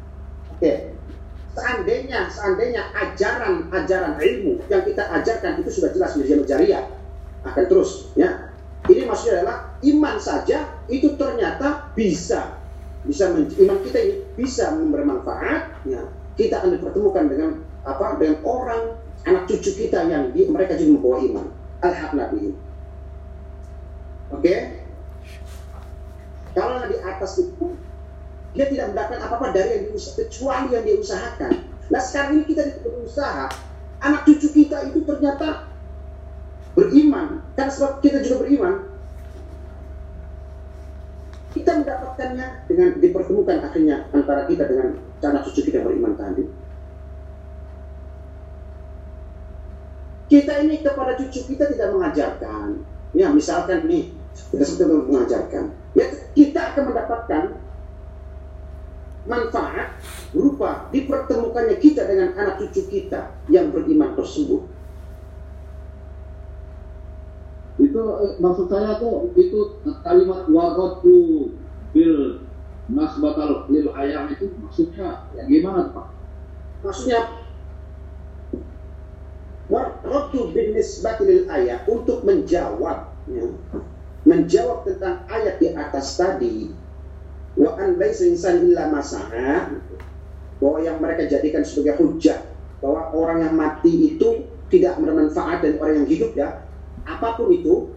[0.57, 0.94] oke.
[1.55, 6.85] Seandainya, seandainya ajaran-ajaran ilmu yang kita ajarkan itu sudah jelas menjadi jariah
[7.47, 8.51] akan terus ya.
[8.85, 12.61] Ini maksudnya adalah iman saja itu ternyata bisa
[13.07, 16.03] bisa iman kita ini bisa memberi manfaat ya.
[16.35, 17.51] Kita akan dipertemukan dengan
[17.87, 21.47] apa dengan orang anak cucu kita yang di, mereka juga membawa iman.
[21.85, 22.59] Alhamdulillah
[24.35, 24.43] oke?
[24.43, 24.59] Okay?
[26.55, 27.75] kalau di atas itu
[28.55, 31.53] dia tidak mendapatkan apa-apa dari yang diusahakan kecuali yang dia usahakan.
[31.91, 33.47] Nah sekarang ini kita berusaha.
[33.99, 35.69] Anak cucu kita itu ternyata
[36.79, 37.43] beriman.
[37.59, 38.95] Karena sebab kita juga beriman
[41.55, 46.45] kita mendapatkannya dengan dipertemukan akhirnya antara kita dengan anak cucu kita beriman tadi.
[50.27, 52.83] Kita ini kepada cucu kita tidak mengajarkan.
[53.15, 54.11] Ya misalkan nih
[54.51, 55.65] kita sebetulnya mengajarkan.
[55.95, 57.43] Ya kita akan mendapatkan
[59.25, 59.97] manfaat
[60.33, 64.69] berupa dipertemukannya kita dengan anak cucu kita yang beriman tersebut
[67.81, 71.51] itu eh, maksud saya tuh itu kalimat warotu
[71.95, 72.43] bil
[72.91, 76.07] nasbatal lil ayam itu maksudnya ya gimana pak?
[76.85, 77.21] Maksudnya
[79.73, 83.45] warotu bin nisbatil ayat untuk menjawab ya,
[84.29, 86.71] menjawab tentang ayat di atas tadi
[87.55, 89.71] wa an laisa insan illa masaha
[90.59, 92.43] bahwa yang mereka jadikan sebagai hujah
[92.83, 96.49] bahwa orang yang mati itu tidak bermanfaat dan orang yang hidup ya
[97.05, 97.95] apa pun itu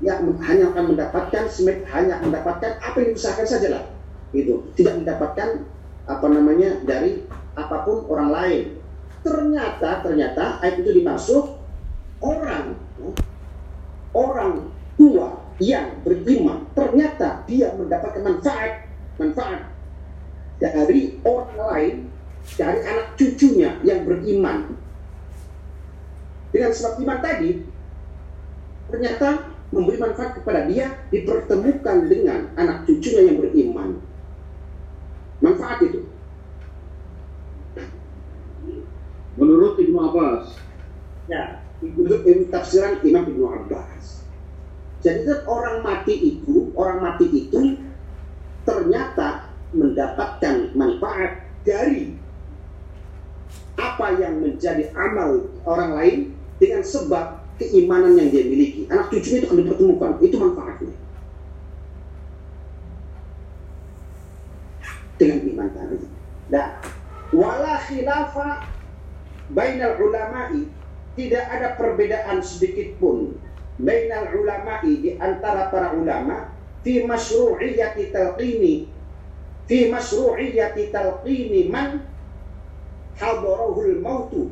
[0.00, 1.44] yang hanya akan mendapatkan
[1.92, 3.84] hanya mendapatkan apa yang diusahakan saja lah
[4.32, 5.64] itu tidak mendapatkan
[6.06, 7.22] apa namanya dari
[7.54, 8.62] apa pun orang lain.
[9.20, 11.44] Ternyata ternyata ayat itu dimaksud
[12.24, 12.74] orang
[14.16, 18.89] orang tua yang beriman ternyata dia mendapatkan manfaat
[19.20, 19.68] manfaat
[20.56, 21.96] dari orang lain
[22.56, 24.72] dari anak cucunya yang beriman
[26.50, 27.50] dengan sebab iman tadi
[28.90, 29.28] ternyata
[29.70, 33.88] memberi manfaat kepada dia dipertemukan dengan anak cucunya yang beriman.
[35.40, 36.10] Manfaat itu.
[39.38, 40.58] Menurut Ibnu Abbas.
[41.30, 44.26] Ya, menurut tafsiran Imam Ibnu Abbas.
[45.00, 47.78] Jadi orang mati itu, orang mati itu
[48.70, 52.14] ternyata mendapatkan manfaat dari
[53.74, 56.18] apa yang menjadi amal orang lain
[56.62, 58.86] dengan sebab keimanan yang dia miliki.
[58.88, 60.10] Anak cucunya itu akan dipertemukan.
[60.22, 60.94] Itu manfaatnya.
[65.20, 65.96] Dengan iman tadi.
[66.48, 66.68] Nah,
[67.36, 68.48] wala khilafa
[69.52, 70.64] bainal ulama'i
[71.18, 73.36] tidak ada perbedaan sedikit pun
[73.76, 78.88] bainal ulama'i di antara para ulama fi masyru'iyyati talqini
[79.68, 82.04] fi masyru'iyyati talqini man
[83.20, 84.48] hadarahul mautu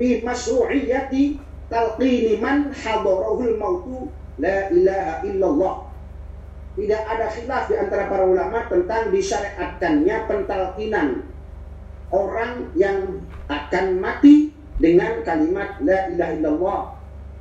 [0.00, 1.36] fi masyru'iyyati
[1.68, 4.08] talqini man hadarahul mautu
[4.40, 5.74] la ilaha illallah.
[6.76, 11.24] Tidak ada khilaf di antara para ulama tentang disyariatkannya pentalkinan
[12.12, 16.80] orang yang akan mati dengan kalimat la ilaha illallah.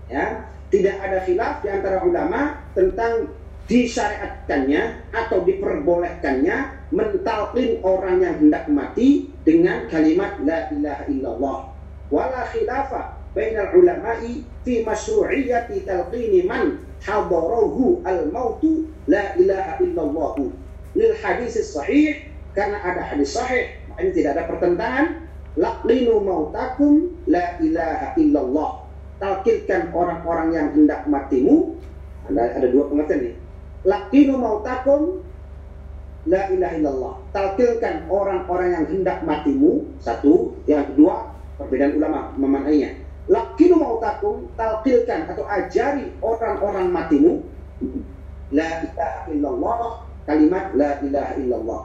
[0.08, 3.32] Ya, tidak ada khilaf di antara ulama tentang
[3.66, 11.58] disyariatkannya atau diperbolehkannya mentalkin orang yang hendak mati dengan kalimat la ilaha illallah.
[12.14, 20.46] Wala khilafa bainal ulama'i fi masyru'iyyati talqini man hadarahu al-mautu la ilaha illallah
[20.94, 22.22] lil hadis sahih
[22.54, 25.26] karena ada hadis sahih ini tidak ada pertentangan.
[25.56, 28.84] Laqlinu mautakum la ilaha illallah.
[29.24, 31.80] Talkilkan orang-orang yang hendak matimu
[32.32, 33.36] ada, ada dua pengertian nih
[33.86, 35.22] laqlinu mautakum
[36.26, 37.14] la ilaha illallah.
[37.32, 40.58] Talkilkan orang-orang yang hendak matimu satu.
[40.66, 42.98] Yang kedua perbedaan ulama memaknainya.
[43.26, 47.42] Lakinu mautakum talqilkan atau ajari orang-orang matimu
[48.54, 49.82] la ilaha illallah
[50.30, 51.84] kalimat la ilaha illallah.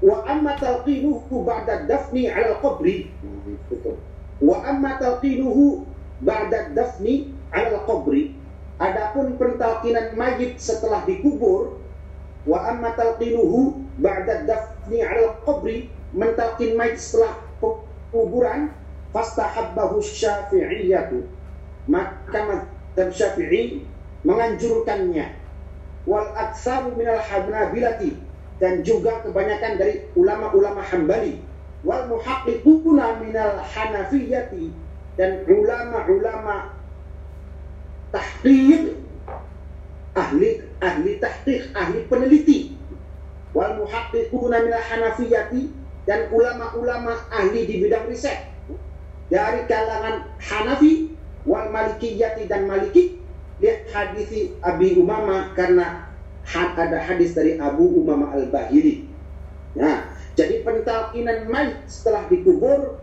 [0.00, 3.12] Wa amma talqinuhu ba'da dafni 'ala al-qabri
[4.40, 5.84] wa amma talqinuhu
[6.24, 8.39] ba'da dafni 'ala al-qabri
[8.80, 11.76] adapun pentalkinan mayit setelah dikubur
[12.48, 17.36] wa amma talqinuhu ba'da dafni 'ala al-qabri mentalkin mayit setelah
[18.10, 18.72] kuburan
[19.14, 21.26] fastahabbahu syafi'iyatu.
[21.90, 23.84] Maka mazhab syafi'i
[24.26, 25.36] menganjurkannya.
[26.08, 28.16] Wal aksaru minal hanabilati
[28.56, 31.38] dan juga kebanyakan dari ulama-ulama hambali.
[31.84, 34.72] Wal muhaqqiquna minal hanafiyati
[35.16, 36.79] dan ulama-ulama
[38.10, 38.94] tahqiq
[40.14, 40.50] ahli
[40.82, 42.74] ahli tahqiq ahli peneliti
[43.54, 45.70] wal muhaqqiquna minal hanafiyati
[46.06, 48.50] dan ulama-ulama ahli di bidang riset
[49.30, 51.14] dari kalangan Hanafi
[51.46, 53.22] wal Malikiyati dan Maliki
[53.62, 56.10] lihat hadis Abi Umama karena
[56.50, 59.06] ada hadis dari Abu Umama Al-Bahili.
[59.78, 62.98] Nah, jadi pentalkinan mayit setelah dikubur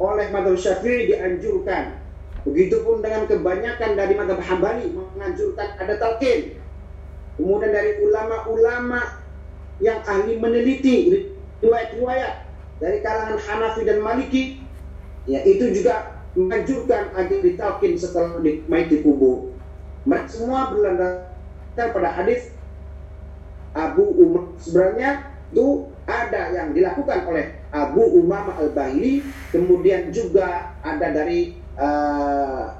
[0.00, 2.00] oleh madhab syafi'i dianjurkan.
[2.44, 6.60] Begitupun dengan kebanyakan dari madhab hambali menganjurkan ada talqin.
[7.40, 9.24] Kemudian dari ulama-ulama
[9.82, 11.26] yang ahli meneliti
[11.64, 12.46] riwayat-riwayat
[12.78, 14.60] dari kalangan Hanafi dan Maliki,
[15.24, 19.54] ya itu juga menganjurkan agar ditalkin setelah di, mayit dikubur.
[20.04, 22.52] Mereka semua berlandaskan pada hadis
[23.72, 24.52] Abu Umar.
[24.60, 32.74] Sebenarnya itu ada yang dilakukan oleh Abu Umama al-Bahili, kemudian juga ada dari uh,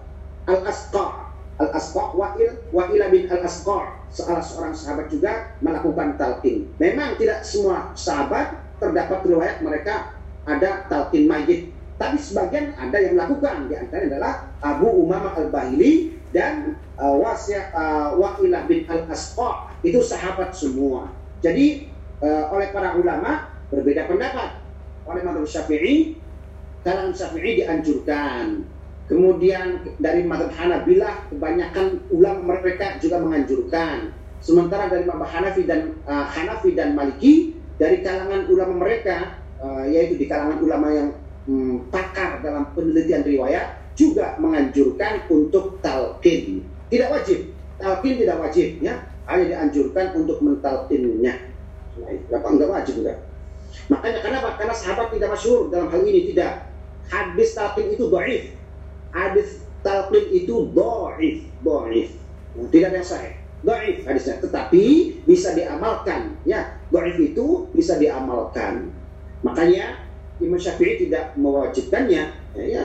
[0.44, 6.70] Al-Asqa, Al-Asqa Wa'il, Wa'ila bin Al-Asqa, salah seorang sahabat juga melakukan talqin.
[6.78, 13.70] Memang tidak semua sahabat terdapat riwayat mereka ada talqin mayit, tapi sebagian ada yang melakukan.
[13.70, 20.52] Di antaranya adalah Abu Umama al-Bahili dan uh, Wasya uh, Wa'ilah bin Al-Asqa, itu sahabat
[20.52, 21.08] semua.
[21.40, 21.88] Jadi
[22.20, 24.60] uh, oleh para ulama berbeda pendapat.
[25.04, 26.16] Oleh madhab syafi'i,
[26.80, 28.64] kalangan syafi'i dianjurkan.
[29.04, 34.16] Kemudian dari madhab Hanabilah, kebanyakan ulama mereka juga menganjurkan.
[34.40, 40.16] Sementara dari madhab Hanafi dan uh, Hanafi dan Maliki, dari kalangan ulama mereka, uh, yaitu
[40.16, 41.08] di kalangan ulama yang
[41.44, 46.64] um, pakar dalam penelitian riwayat, juga menganjurkan untuk talqin.
[46.88, 49.04] Tidak wajib, talqin tidak wajib, ya.
[49.28, 51.52] Hanya dianjurkan untuk mentalqinnya.
[52.28, 53.18] Kenapa enggak wajib enggak?
[53.88, 54.48] Makanya kenapa?
[54.56, 56.72] Karena sahabat tidak masyhur dalam hal ini tidak.
[57.08, 58.63] Hadis talqin itu dhaif.
[59.14, 62.08] Hadis talqin itu dhaif, dhaif.
[62.74, 63.38] Tidak ada sahih.
[63.62, 64.84] Dhaif hadisnya, tetapi
[65.22, 66.34] bisa diamalkan.
[66.42, 68.90] Ya, dhaif itu bisa diamalkan.
[69.46, 70.02] Makanya
[70.42, 72.22] Imam Syafi'i tidak mewajibkannya.
[72.58, 72.84] Ya, ya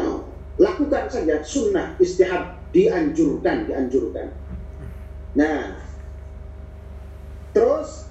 [0.59, 4.29] lakukan saja sunnah istihad dianjurkan, dianjurkan.
[5.33, 5.81] Nah,
[7.55, 8.05] terus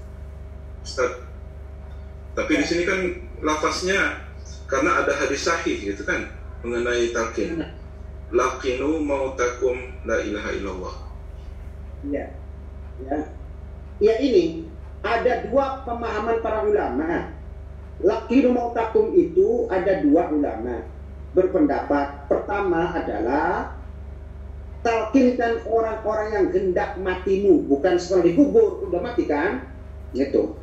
[0.83, 1.22] Ustaz.
[2.33, 3.00] Tapi di sini kan
[3.44, 4.24] lafaznya
[4.70, 6.33] karena ada hadis sahih gitu kan
[6.64, 7.77] mengenai talqin.
[8.28, 10.96] Laqinu mautakum la ilaha illallah.
[12.12, 12.26] Ya.
[13.00, 13.18] Ya.
[13.98, 14.68] Ya ini
[15.00, 17.32] ada dua pemahaman para ulama.
[18.04, 20.84] Laqinu mautakum itu ada dua ulama
[21.32, 22.28] berpendapat.
[22.30, 23.74] Pertama adalah
[24.86, 29.66] talkinkan orang-orang yang hendak matimu, bukan setelah dikubur udah mati kan?
[30.14, 30.54] Gitu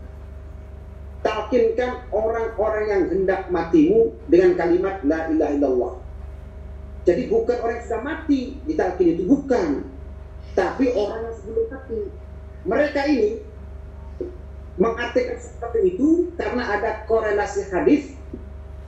[1.26, 5.94] talkinkan orang-orang yang hendak matimu dengan kalimat la ilaha illallah.
[7.06, 9.86] Jadi bukan orang yang sudah mati ditalkin itu bukan,
[10.58, 12.00] tapi orang yang sebelum mati.
[12.66, 13.30] Mereka ini
[14.76, 18.12] mengartikan seperti itu karena ada korelasi hadis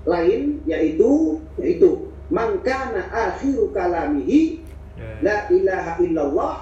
[0.03, 4.65] lain yaitu yaitu mangkana akhiru kalamihi
[5.21, 6.55] la ilaha illallah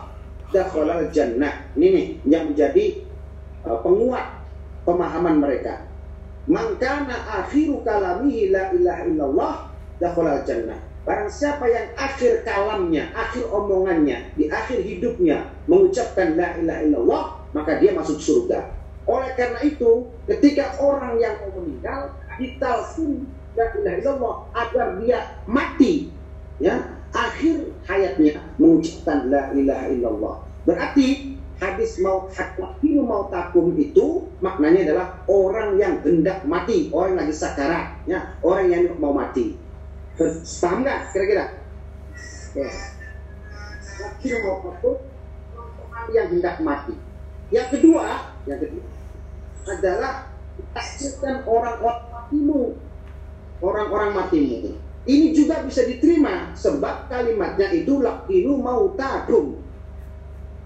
[0.52, 1.66] dakhalal jannah.
[1.80, 3.06] Ini nih yang menjadi
[3.64, 4.44] uh, penguat
[4.84, 5.88] pemahaman mereka.
[6.46, 9.56] Mangkana akhiru kalamihi la ilaha illallah
[10.04, 10.78] dakhalal jannah.
[11.06, 17.78] Barang siapa yang akhir kalamnya, akhir omongannya, di akhir hidupnya mengucapkan la ilaha illallah, maka
[17.78, 18.74] dia masuk surga.
[19.06, 22.10] Oleh karena itu, ketika orang yang mau meninggal
[22.42, 26.10] ditalkin la ilaha illallah agar dia mati,
[26.58, 26.82] ya
[27.14, 30.36] akhir hayatnya mengucapkan la ilaha illallah.
[30.66, 37.34] Berarti hadis mau hakwakilu mau takum itu maknanya adalah orang yang hendak mati, orang lagi
[37.38, 39.65] sakarat, ya, orang yang mau mati.
[40.16, 41.46] Paham nggak kira-kira?
[42.56, 42.70] Ya.
[46.12, 46.96] Yang hendak mati.
[47.52, 48.86] Yang kedua, yang kedua
[49.66, 50.30] adalah
[50.72, 52.64] takdirkan orang-orang matimu,
[53.60, 54.78] orang-orang matimu.
[55.06, 59.66] Ini juga bisa diterima sebab kalimatnya itu lakilu mau takum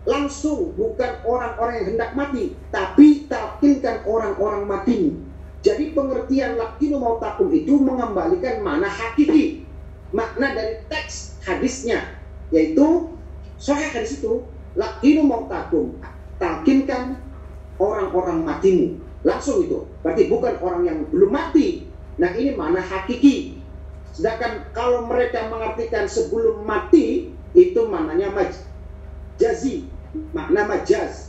[0.07, 5.13] langsung bukan orang-orang yang hendak mati tapi talkinkan orang-orang mati
[5.59, 9.67] jadi pengertian lakinu mau takum itu mengembalikan mana hakiki
[10.15, 12.15] makna dari teks hadisnya
[12.49, 13.11] yaitu
[13.59, 14.47] sahih hadis itu
[14.79, 15.99] lakinu mau takum
[16.39, 17.19] talkinkan
[17.79, 18.87] orang-orang matimu.
[19.27, 21.91] Langsung itu berarti bukan orang yang belum mati.
[22.19, 23.59] Nah ini mana hakiki.
[24.15, 28.51] Sedangkan kalau mereka mengartikan sebelum mati itu mananya maj
[29.39, 29.87] jazi
[30.35, 31.28] makna majaz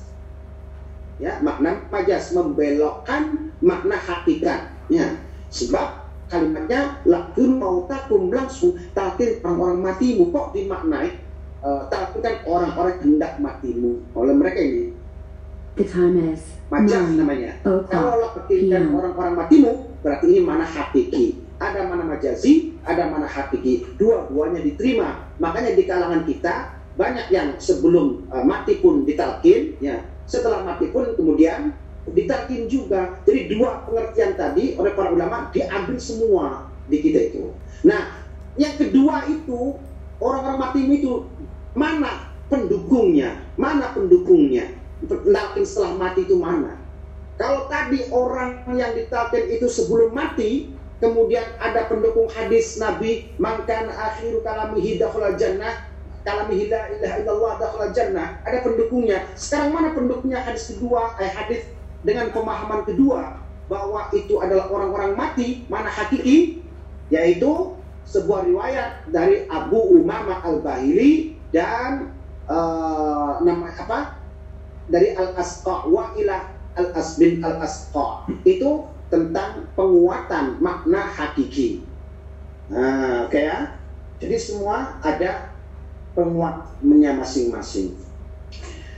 [1.20, 5.20] ya makna majaz membelokkan makna hakikat ya
[5.52, 11.20] sebab kalimatnya lakun mau takum langsung takdir orang-orang matimu kok dimaknai
[11.60, 14.84] uh, takdirkan orang-orang hendak matimu oleh mereka ini
[15.78, 18.90] The time is 9 namanya kalau lakirkan PM.
[18.90, 21.40] orang-orang matimu berarti ini mana hakiki.
[21.60, 23.96] Ada mana majazi, ada mana hakiki.
[24.00, 25.28] Dua-duanya diterima.
[25.36, 30.04] Makanya di kalangan kita banyak yang sebelum uh, mati pun ditalkin, ya.
[30.30, 31.74] Setelah mati pun kemudian
[32.06, 33.18] ditalkin juga.
[33.26, 37.50] Jadi dua pengertian tadi oleh para ulama diambil semua di kita itu.
[37.82, 38.22] Nah,
[38.54, 39.74] yang kedua itu
[40.22, 41.26] orang-orang mati itu
[41.74, 43.42] mana pendukungnya?
[43.58, 44.70] Mana pendukungnya?
[45.10, 46.78] Talkin setelah mati itu mana?
[47.40, 50.70] Kalau tadi orang yang ditalkin itu sebelum mati,
[51.00, 55.89] kemudian ada pendukung hadis Nabi, mangkan akhiru kalamihi dakhala jannah,
[56.26, 58.28] kalamihi la ilaha illallah dakhala jannah.
[58.44, 59.24] Ada pendukungnya.
[59.36, 61.68] Sekarang mana pendukungnya hadis kedua, eh, hadis
[62.04, 63.40] dengan pemahaman kedua
[63.70, 66.64] bahwa itu adalah orang-orang mati, mana hakiki?
[67.12, 72.10] Yaitu sebuah riwayat dari Abu Umamah Al-Bahili dan
[72.50, 74.18] uh, nama apa?
[74.90, 81.86] Dari Al-Asqa wa ila Al-Asbin Al-Asqa itu tentang penguatan makna hakiki.
[82.70, 83.58] Nah, oke okay ya.
[84.22, 85.49] Jadi semua ada
[86.14, 87.94] penguatnya masing-masing.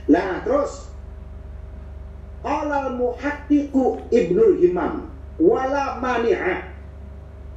[0.09, 0.93] Nah, terus
[2.43, 5.07] Qala muhaqqiqu Ibnul Himam
[5.39, 6.75] wala mani'a.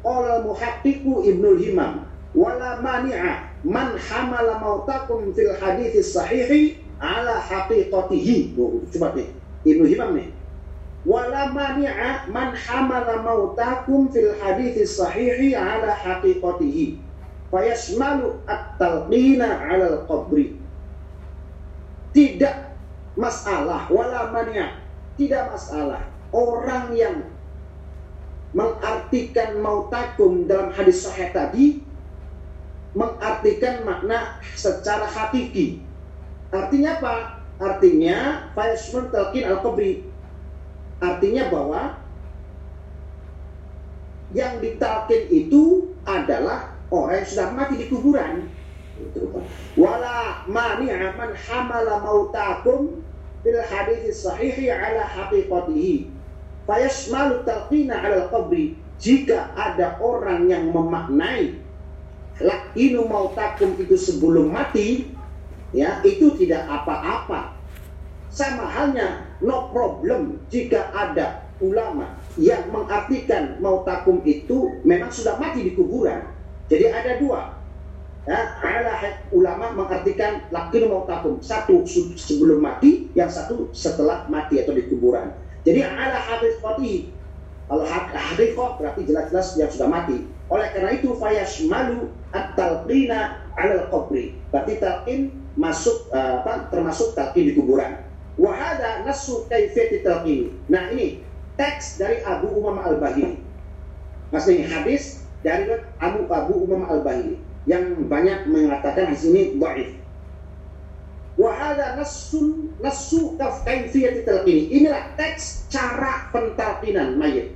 [0.07, 8.55] Qala muhaqqiqu Ibnul Himam wala mani'a man hamala mautakum fil hadits sahihi ala haqiqatihi.
[8.95, 9.29] Coba nih.
[9.67, 10.31] Ibnu Hibam nih.
[11.03, 16.99] Wala mani'a man hamala mautakum fil hadithi sahihi ala haqiqatihi.
[17.49, 20.59] Fayashmalu at-talqina ala al-qabri.
[22.11, 22.57] Tidak
[23.15, 23.87] masalah.
[23.89, 24.83] Wala mani'a.
[25.15, 26.03] Tidak masalah.
[26.35, 27.27] Orang yang
[28.57, 31.85] mengartikan mautakum dalam hadis sahih tadi
[32.97, 35.85] mengartikan makna secara hakiki.
[36.49, 37.15] Artinya apa?
[37.61, 40.09] Artinya fayashmul talqin al-qabri.
[41.01, 42.01] Artinya bahwa
[44.33, 48.47] yang ditalkin itu adalah orang yang sudah mati di kuburan.
[49.77, 53.05] Wala mani'a man hamala mautakum
[53.45, 56.09] fil hadis sahihi ala haqiqatihi.
[56.67, 58.79] Fayashmalu talqina ala qabri.
[58.97, 61.61] Jika ada orang yang memaknai
[62.41, 65.13] lakinu mautakum itu sebelum mati,
[65.77, 67.53] ya itu tidak apa-apa.
[68.33, 75.65] Sama halnya no problem jika ada ulama yang mengartikan mau takum itu memang sudah mati
[75.65, 76.36] di kuburan.
[76.67, 77.41] Jadi ada dua.
[78.27, 81.87] Ya, ala ulama mengartikan lakin mau takum satu
[82.19, 85.31] sebelum mati, yang satu setelah mati atau di kuburan.
[85.63, 86.19] Jadi ala
[87.67, 90.23] kalau hadis berarti jelas-jelas yang sudah mati.
[90.47, 94.39] Oleh karena itu fayashmalu at-talqina 'ala al-qabri.
[94.55, 98.07] Berarti talqin masuk uh, apa termasuk talqin di kuburan.
[98.39, 100.55] Wa hadha nasu kaifiyati talqin.
[100.71, 101.27] Nah, ini
[101.59, 103.43] teks dari Abu Umam Al-Bahili.
[104.31, 105.71] Maksudnya hadis dari
[106.03, 107.39] Abu Abu Umam Al-Bahili
[107.71, 109.95] yang banyak mengatakan di sini dhaif.
[111.39, 114.75] Wa hadha nasu nasu kaifiyati talqin.
[114.75, 117.55] Inilah teks cara pentalqinan mayit.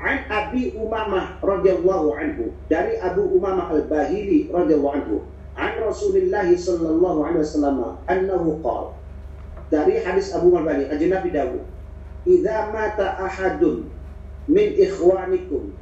[0.00, 5.16] An Abi Umamah radhiyallahu anhu dari Abu Umamah Al-Bahili radhiyallahu anhu
[5.60, 7.78] an Rasulullah sallallahu alaihi wasallam
[8.08, 8.96] annahu qala
[9.68, 11.62] dari hadis Abu Marbani Kanjeng Nabi Dawud
[12.24, 13.92] idza mata ahadun
[14.48, 15.76] min ikhwanikum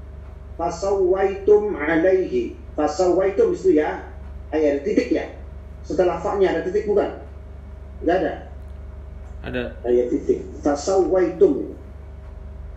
[0.59, 2.59] fasawaitum alaihi.
[2.75, 4.11] Fasawaitum itu ya
[4.51, 5.25] ayat titik ya.
[5.87, 7.23] Setelah fa-nya ada titik bukan?
[8.05, 8.35] Enggak ada?
[9.47, 9.63] Ada.
[9.87, 10.43] Ayat titik.
[10.61, 11.79] Fasawaitum.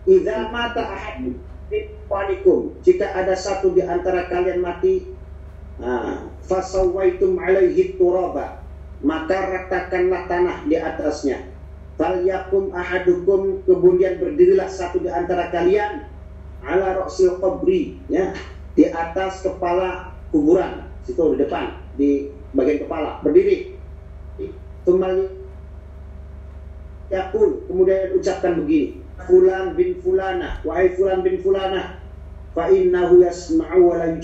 [0.06, 1.38] Idza mata ahadun
[1.70, 5.14] min ikhwanikum jika ada satu di antara kalian mati
[5.80, 8.60] Nah, fasawaitum alaihi turaba.
[9.02, 11.48] Maka ratakanlah tanah di atasnya.
[11.98, 13.64] Falyakum ahadukum.
[13.66, 16.11] Kemudian berdirilah satu di antara kalian
[16.64, 18.34] ala roksil qabri ya.
[18.72, 23.76] Di atas kepala kuburan situ di depan di bagian kepala berdiri.
[24.82, 25.26] Kembali
[27.12, 30.58] yakul kemudian ucapkan begini fulan bin fulana.
[30.64, 32.00] Wahai fulan bin fulana
[32.56, 34.16] fa innahu yasma'u wa la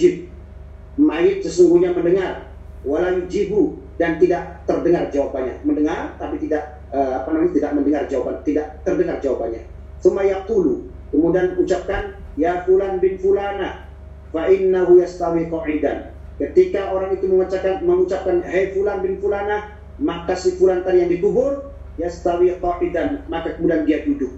[0.98, 2.50] mayit sesungguhnya mendengar
[2.82, 5.62] walau jibu dan tidak terdengar jawabannya.
[5.62, 9.62] Mendengar tapi tidak uh, apa namanya tidak mendengar jawaban tidak terdengar jawabannya.
[10.02, 13.90] Sumayaqulu kemudian ucapkan ya fulan bin fulana
[14.30, 20.54] fa innahu yastawi qa'idan ketika orang itu mengucapkan mengucapkan hai fulan bin fulana maka si
[20.54, 24.30] fulan tadi yang dikubur yastawi qa'idan maka kemudian dia duduk.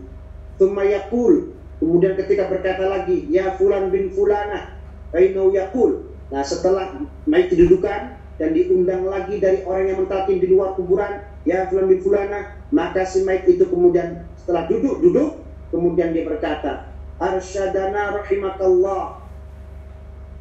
[0.57, 4.81] Sumayaqul kemudian ketika berkata lagi ya fulan bin fulana
[5.13, 6.09] fa innahu yaqul.
[6.33, 6.97] Nah setelah
[7.29, 12.01] naik kedudukan dan diundang lagi dari orang yang mentalkin di luar kuburan, ya fulan bin
[12.01, 16.89] fulana, maka si Mike itu kemudian setelah duduk-duduk, kemudian dia berkata,
[17.21, 19.21] arsyadana rahimakallah.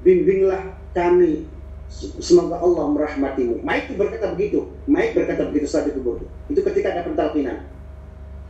[0.02, 1.46] Bimbinglah kami.
[2.24, 3.62] Semoga Allah merahmatimu.
[3.62, 4.72] Mike berkata begitu.
[4.88, 7.62] Mike berkata begitu saat itu bodoh itu ketika ada pentalkinan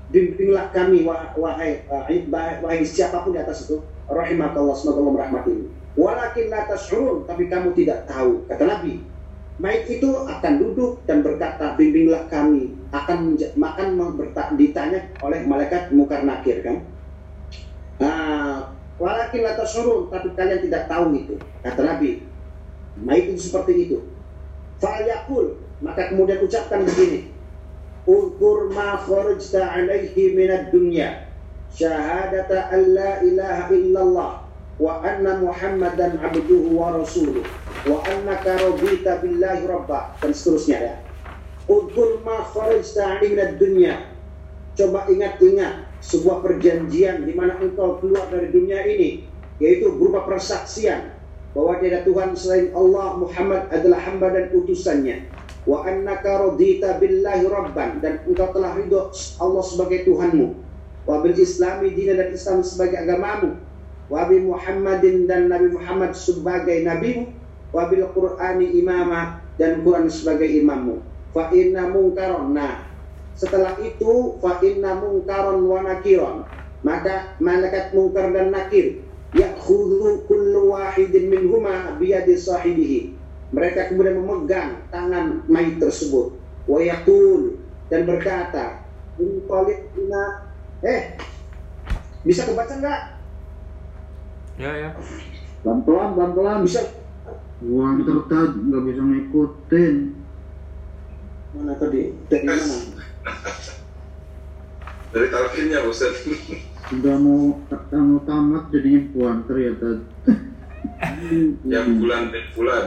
[0.10, 1.86] bimbinglah kami wah- wahai
[2.32, 3.84] wahai, siapa pun di atas itu.
[4.10, 5.64] Rahimakallah semoga Allah merahmatimu.
[5.94, 9.06] Walakin la tash'urun tapi kamu tidak tahu kata Nabi.
[9.60, 12.74] Mike itu akan duduk dan berkata bimbinglah kami.
[12.90, 16.82] Akan menja- akan berta- ditanya oleh malaikat mukar nakir kan
[18.00, 21.36] Nah, walakin la tash'urun tapi kalian tidak tahu itu.
[21.62, 22.24] Kata Nabi
[23.00, 23.98] Mike itu seperti itu.
[24.80, 27.32] Fa'yakul maka kemudian ucapkan begini
[28.08, 31.30] Ukur ma kharajta alaihi minad dunya
[31.70, 34.32] syahadata an la ilaha illallah
[34.80, 37.44] wa anna muhammadan abduhu wa rasuluh
[37.86, 40.96] wa annaka radita billahi rabba dan seterusnya ya.
[41.70, 43.94] Ukur ma kharajta alaihi minad dunya
[44.74, 49.28] coba ingat-ingat sebuah perjanjian di mana engkau keluar dari dunia ini
[49.60, 51.20] yaitu berupa persaksian
[51.52, 55.28] bahwa tiada Tuhan selain Allah Muhammad adalah hamba dan utusannya.
[55.68, 60.48] Wa annaka radita billahi rabban dan engkau telah ridho Allah sebagai Tuhanmu.
[61.04, 63.60] Wa bil islami dina dan Islam sebagai agamamu.
[64.08, 67.34] Wa bi Muhammadin dan Nabi Muhammad sebagai nabimu.
[67.76, 71.04] Wa bil Qur'ani imama dan Quran sebagai imammu.
[71.36, 72.56] Fa inna munkaron
[73.40, 76.44] setelah itu fa inna munkaron wa nakiron
[76.84, 79.04] maka malaikat mungkar dan nakir.
[79.30, 83.14] Ya'khudhu kullu wahidin minhuma biyadi sahibihi.
[83.54, 86.34] Mereka kemudian memegang tangan mayit tersebut.
[86.66, 88.86] Wa yaqul dan berkata
[89.18, 90.54] in talibna
[90.86, 91.18] eh
[92.22, 93.02] bisa kebaca enggak
[94.60, 94.90] Ya ya.
[95.64, 96.68] Pelan-pelan, pelan-pelan.
[96.68, 96.84] bisa.
[97.64, 99.96] Wah, tertad nggak bisa ngikutin.
[101.56, 102.12] mana tadi?
[102.28, 102.64] Dari mana
[105.14, 106.22] Dari talkinnya Ustaz.
[106.90, 107.58] Udah mau
[107.94, 110.00] mau tamat jadinya puanter ya tad.
[111.74, 112.86] yang bulan dan bulan.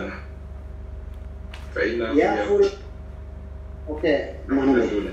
[1.73, 2.69] Fa'inna ya full
[3.89, 4.15] oke
[4.45, 5.11] mana nih dulu.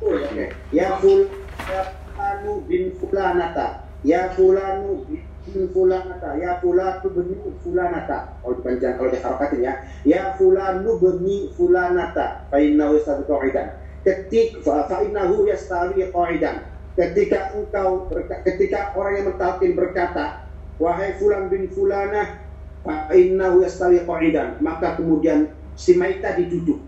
[0.00, 0.46] Full, oke.
[0.72, 1.20] Ya ful
[1.68, 3.68] ya fulanu bin fulanata.
[4.02, 5.06] Ya fulanu
[5.46, 6.30] bin fulanata.
[6.38, 8.18] Ya fulanu bin fulanata.
[8.40, 9.74] Kalau dipanjang kalau diharakatin ya.
[10.02, 12.46] Ya fulanu bin fulanata.
[12.50, 13.81] Fa yastawi qa'idan.
[14.02, 16.66] Ketik fa fa innahu yastawi qa'idan.
[16.92, 18.10] Ketika engkau
[18.44, 20.44] ketika orang yang mentalkin berkata,
[20.76, 22.42] wahai fulan bin fulanah,
[22.82, 24.58] fa innahu yastawi qa'idan.
[24.58, 26.82] Maka kemudian si mayit tadi duduk.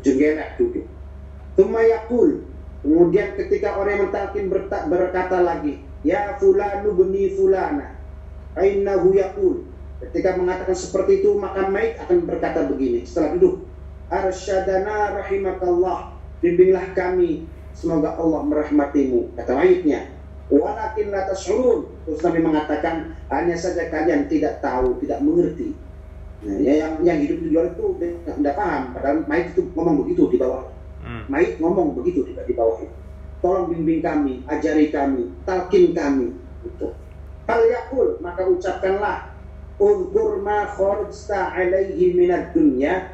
[0.00, 0.88] Jenggelak duduk.
[1.52, 2.48] Thumma yaqul
[2.82, 4.50] Kemudian ketika orang yang mentalkin
[4.88, 7.94] berkata lagi Ya fulanu beni fulana
[8.58, 9.68] Ainahu yaqul
[10.02, 13.54] Ketika mengatakan seperti itu maka mayit akan berkata begini setelah duduk
[14.10, 16.11] Arsyadana rahimakallah
[16.42, 20.12] Bimbinglah kami Semoga Allah merahmatimu Kata mayitnya
[20.52, 25.72] Walakin la tashurun Terus Nabi mengatakan Hanya saja kalian tidak tahu Tidak mengerti
[26.42, 30.02] Nah, ya, yang, yang hidup di luar itu tidak, tidak paham Padahal mayit itu ngomong
[30.02, 30.72] begitu di bawah
[31.02, 31.26] Hmm.
[31.58, 32.94] Ngomong begitu di, di bawah itu.
[33.42, 36.30] Tolong bimbing kami, ajari kami, talkin kami.
[37.50, 39.34] Hal yakul, maka ucapkanlah.
[39.82, 43.10] Udhur ma kharajta alaihi minad dunya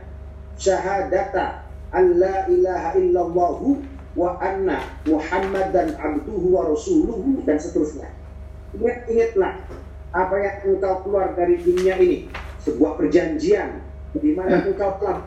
[0.60, 3.80] syahadata an la ilaha illallahu
[4.18, 8.10] wa anna muhammadan abduhu wa rasuluhu dan seterusnya.
[8.74, 9.52] Ingat, ingatlah
[10.12, 12.28] apa yang engkau keluar dari dunia ini.
[12.66, 13.80] Sebuah perjanjian
[14.18, 15.24] di mana engkau telah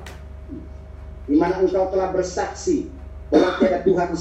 [1.25, 2.91] di mana engkau telah bersaksi
[3.31, 4.11] bahwa tiada Tuhan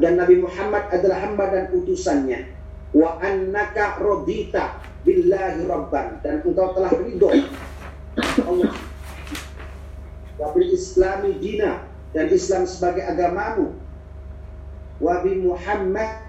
[0.00, 2.48] dan Nabi Muhammad adalah hamba dan utusannya.
[2.94, 6.22] Wa annaka radita billahi rabban.
[6.22, 7.28] Dan engkau telah ridho.
[8.46, 8.93] Allah
[10.38, 13.74] wa bil islami dina dan Islam sebagai agamamu.
[15.02, 16.22] Wa bi Muhammad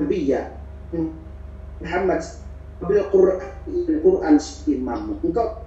[0.00, 0.56] nabiyya.
[1.80, 2.20] Muhammad
[2.82, 3.40] bil Quran
[4.00, 4.36] Quran
[4.66, 5.12] imammu.
[5.22, 5.62] Engkau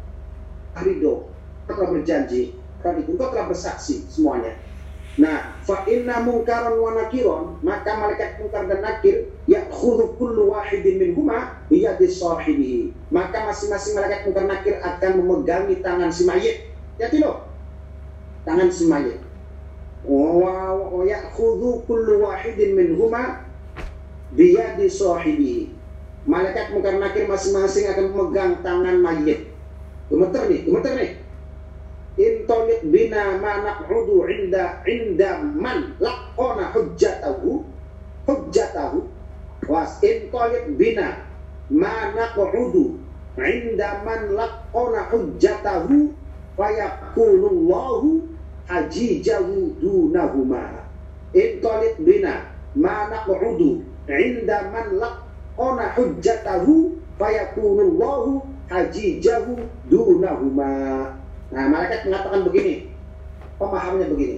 [0.82, 1.30] ridho
[1.66, 4.54] engkau telah berjanji engkau telah bersaksi semuanya.
[5.16, 11.64] Nah fa inna mungkaran wa nakiron maka malaikat mungkar dan nakir ya'khudhu kullu wahidin minhuma
[11.72, 12.92] biyadi sahibihi.
[13.16, 17.48] Maka masing-masing malaikat mungkar nakir akan memegangi tangan si mayit tidak
[18.48, 19.20] tangan mayit
[20.06, 23.42] wa ya'khudhu kullu wahidin minhuma
[24.36, 25.76] biyadi sahibihi
[26.26, 29.54] malaikat mungkar nakir masing-masing akan memegang tangan mayit.
[30.10, 31.12] Gemeter nih gemeter nih.
[32.16, 37.66] Intolik bina ma naq'udu inda inda man laqona hujjatahu
[38.26, 39.06] hujjatahu.
[39.66, 41.26] Was intolik bina
[41.70, 42.98] ma naq'udu
[43.38, 46.14] inda man laqona hujjatahu
[46.56, 48.24] fayakulullahu
[48.66, 50.90] hajijahu dunahuma
[51.36, 60.72] intolik bina ma naq'udu inda man laqona hujjatahu fayakunullahu hajijahu dunahuma.
[61.54, 62.90] Nah, malaikat mengatakan begini.
[63.56, 64.38] Pemahamannya begini.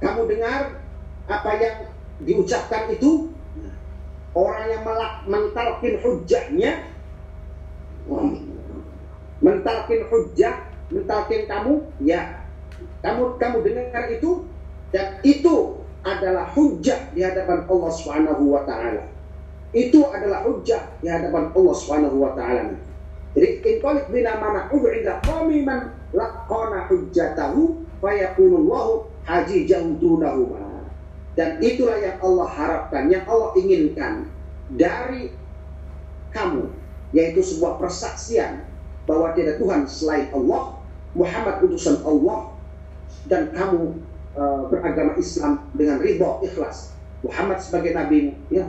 [0.00, 0.80] Kamu dengar
[1.28, 1.76] apa yang
[2.24, 3.28] diucapkan itu?
[4.32, 6.88] Orang yang melak mentalkin hujahnya
[9.42, 12.46] mentalkin hujah, mentalkin kamu, ya.
[13.02, 14.46] Kamu kamu dengar itu
[14.94, 19.10] dan itu adalah hujah di hadapan Allah Subhanahu wa taala.
[19.74, 22.78] Itu adalah hujah di hadapan Allah Subhanahu wa taala.
[23.32, 30.86] Jadi in qalik bina mana ub'ida qamiman laqana hujjatahu fayakunullahu hajijan dunahuma.
[31.32, 34.28] Dan itulah yang Allah harapkan, yang Allah inginkan
[34.76, 35.32] dari
[36.28, 36.68] kamu,
[37.16, 38.68] yaitu sebuah persaksian
[39.08, 40.78] bahwa tidak Tuhan selain Allah,
[41.12, 42.54] Muhammad utusan Allah,
[43.26, 44.02] dan kamu
[44.34, 46.94] uh, beragama Islam dengan ridho ikhlas.
[47.22, 48.66] Muhammad sebagai nabi, ya,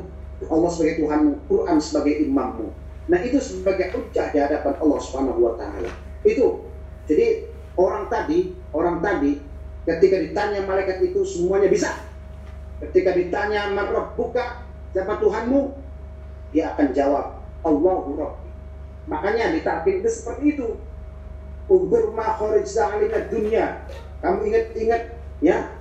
[0.49, 2.67] Allah sebagai Tuhanmu, Quran sebagai imammu.
[3.09, 5.91] Nah itu sebagai hujah di hadapan Allah Subhanahu wa taala.
[6.23, 6.67] Itu.
[7.03, 9.43] Jadi orang tadi, orang tadi
[9.83, 11.91] ketika ditanya malaikat itu semuanya bisa.
[12.79, 14.63] Ketika ditanya man buka
[14.95, 15.75] siapa Tuhanmu?
[16.53, 17.25] Dia akan jawab
[17.65, 18.42] Allahu Rabbi.
[19.07, 20.79] Makanya ditakdir itu seperti itu.
[21.67, 23.83] Ubur ma kharijna dunia.
[24.23, 25.75] Kamu ingat-ingat ya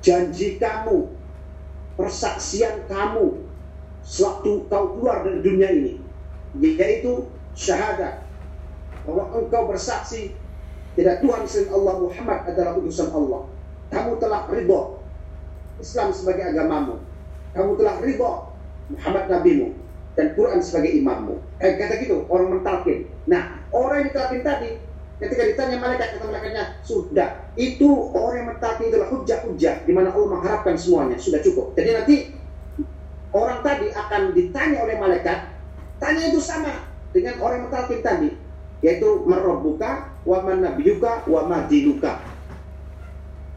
[0.00, 1.12] janji kamu,
[1.98, 3.44] persaksian kamu
[4.06, 5.98] sewaktu kau keluar dari dunia ini
[6.62, 7.26] yaitu
[7.58, 8.22] syahadat
[9.04, 10.32] bahwa engkau bersaksi
[10.96, 13.50] tidak Tuhan selain Allah Muhammad adalah utusan Allah.
[13.92, 15.04] Kamu telah ridho
[15.76, 17.04] Islam sebagai agamamu.
[17.52, 18.32] Kamu telah ridho
[18.88, 19.76] Muhammad nabimu
[20.16, 21.36] dan Quran sebagai imammu.
[21.60, 23.04] Eh, kata gitu, orang mentalkin.
[23.28, 24.70] Nah, orang yang ditalkin tadi,
[25.20, 27.52] ketika ditanya malaikat, kata malaikatnya, sudah.
[27.54, 31.76] Itu orang yang mentalkin adalah hujah-hujah, di mana Allah mengharapkan semuanya, sudah cukup.
[31.76, 32.16] Jadi nanti,
[33.36, 35.38] orang tadi akan ditanya oleh malaikat,
[36.00, 36.72] tanya itu sama
[37.12, 38.30] dengan orang yang mentalkin tadi,
[38.80, 42.24] yaitu merobuka, wa man nabiyuka, wa madinuka.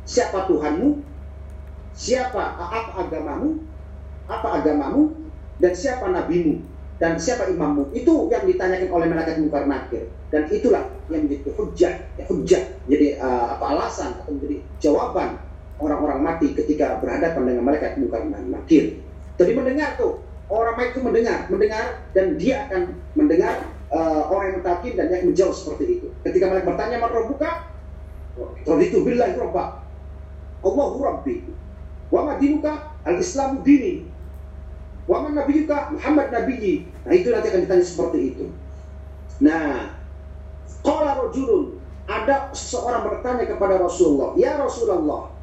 [0.04, 1.08] Siapa Tuhanmu?
[1.96, 3.64] Siapa apa agamamu?
[4.28, 5.29] Apa agamamu?
[5.60, 6.64] Dan siapa nabimu?
[7.00, 7.96] Dan siapa imammu?
[7.96, 10.12] Itu yang ditanyakan oleh malaikat mungkar nakir.
[10.32, 12.64] Dan itulah yang menjadi hujah, ya, hujah.
[12.92, 15.40] Jadi uh, apa alasan atau menjadi jawaban
[15.80, 19.00] orang-orang mati ketika berhadapan dengan malaikat mungkar nakir.
[19.40, 20.20] Jadi mendengar tuh
[20.52, 22.82] orang mati itu mendengar, mendengar dan dia akan
[23.16, 23.64] mendengar
[23.96, 26.08] uh, orang yang mentakin dan yang menjauh seperti itu.
[26.28, 27.52] Ketika mereka bertanya man rabbuka?
[28.68, 29.88] Raditu billahi rabba.
[30.60, 31.48] Allahu rabbi.
[32.12, 32.92] Wa ma dinuka?
[33.08, 34.09] Al-Islamu dini.
[35.10, 35.98] Wa man nabiyuka?
[35.98, 36.86] Muhammad nabiyyi.
[37.10, 38.46] Nah, itu nanti akan ditanya seperti itu.
[39.42, 39.98] Nah,
[40.86, 45.34] qala rajulun ada seseorang bertanya kepada Rasulullah, "Ya Rasulullah,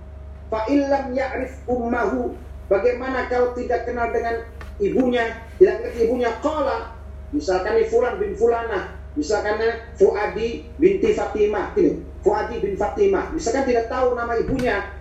[0.47, 2.39] fa illam ya'rif ummahu,
[2.71, 4.47] bagaimana kalau tidak kenal dengan
[4.79, 6.97] ibunya, tidak mengerti ibunya?" Qala
[7.35, 9.59] Misalkan ini Fulan bin Fulana, misalkan
[9.99, 13.35] Fuadi binti Fatimah, ini Fuadi bin Fatimah.
[13.35, 14.95] Misalkan tidak tahu nama ibunya,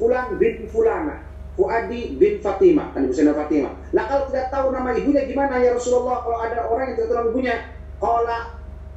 [0.00, 1.20] Fulan bin Fulana,
[1.58, 3.72] Fuadi bin Fatimah, kan ibu Fatimah.
[3.92, 6.22] Nah kalau tidak tahu nama ibunya gimana ya Rasulullah?
[6.22, 7.54] Kalau ada orang yang tidak tahu nama ibunya,
[8.00, 8.38] Qala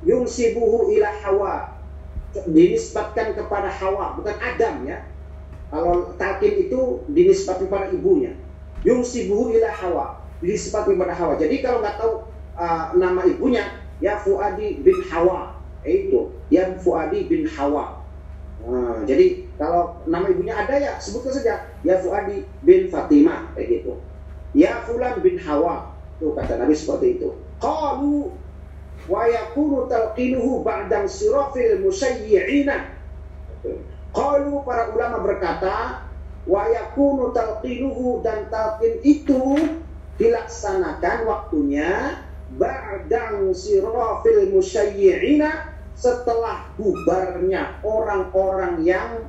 [0.05, 1.55] yungsibuhu ila Hawa.
[2.33, 5.05] Dinisbatkan kepada Hawa, bukan Adam ya.
[5.73, 8.37] Kalau talqin itu dinisbatkan kepada ibunya.
[8.85, 11.39] Yungsibuhu ila Hawa disifati pada Hawa.
[11.39, 12.13] Jadi kalau nggak tahu
[12.59, 15.55] uh, nama ibunya, ya Fuadi bin Hawa,
[15.87, 18.03] itu ya Fuadi bin Hawa.
[18.63, 23.93] Nah, jadi kalau nama ibunya ada ya sebutkan saja ya Fuadi bin Fatimah kayak gitu.
[24.55, 25.91] Ya Fulan bin Hawa.
[26.17, 27.35] Tuh kata Nabi seperti itu.
[27.59, 28.31] Qalu
[29.11, 32.95] wa yakunu talqinuhu ba'dan sirafil musayyi'ina.
[34.13, 36.07] Qalu para ulama berkata
[36.47, 39.57] wa yakunu talqinuhu dan talqin itu
[40.19, 42.21] dilaksanakan waktunya
[42.53, 49.25] ba'dang sirafil musyayyi'ina setelah bubarnya orang-orang yang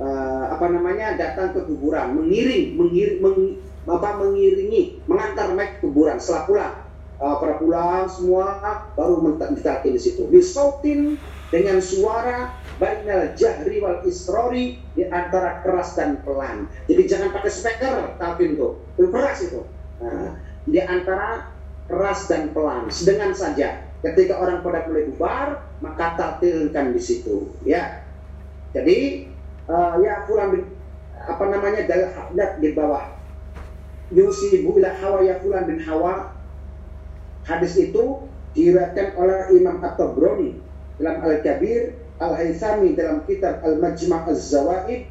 [0.00, 3.38] uh, apa namanya datang ke kuburan mengiring mengiring meng,
[3.86, 6.74] apa mengiringi mengantar mereka ke kuburan setelah pulang
[7.22, 8.46] uh, para pulang semua
[8.98, 9.22] baru
[9.54, 16.66] ditarik di situ disautin dengan suara bainal jahri wal isrori di antara keras dan pelan
[16.90, 18.68] jadi jangan pakai speaker tapi itu
[18.98, 19.62] keras itu
[20.00, 20.36] Nah,
[20.68, 21.48] di antara
[21.86, 23.86] keras dan pelan, dengan saja.
[24.04, 27.56] Ketika orang pada mulai bubar, maka tatilkan di situ.
[27.64, 28.04] Ya,
[28.76, 29.30] jadi
[29.70, 30.66] uh, ya fulan
[31.26, 31.86] apa namanya
[32.32, 33.14] lihat di bawah.
[34.14, 36.34] Yusibu ila hawa ya fulan bin hawa.
[37.46, 38.26] Hadis itu
[38.58, 40.58] diriwayatkan oleh Imam At-Tabrani
[40.98, 45.06] dalam Al-Kabir, Al-Haythami dalam kitab Al-Majma' Az-Zawaid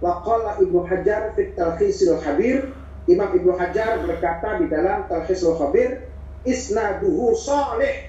[0.00, 0.24] wa
[0.56, 2.72] Ibnu Hajar fi Talkhisil Khabir
[3.08, 6.08] Imam Ibnu Hajar berkata di dalam Talkhisul Khabir
[6.48, 8.08] isnaduhu salih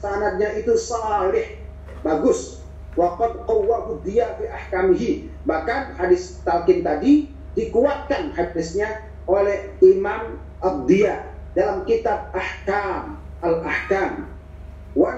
[0.00, 1.60] sanadnya itu salih
[2.00, 2.55] bagus
[2.96, 5.28] wa qad qawwahu dia fi ahkamihi.
[5.44, 14.32] Bahkan hadis talqin tadi dikuatkan hadisnya oleh Imam Abdiyah dalam kitab Ahkam Al-Ahkam.
[14.96, 15.12] Wa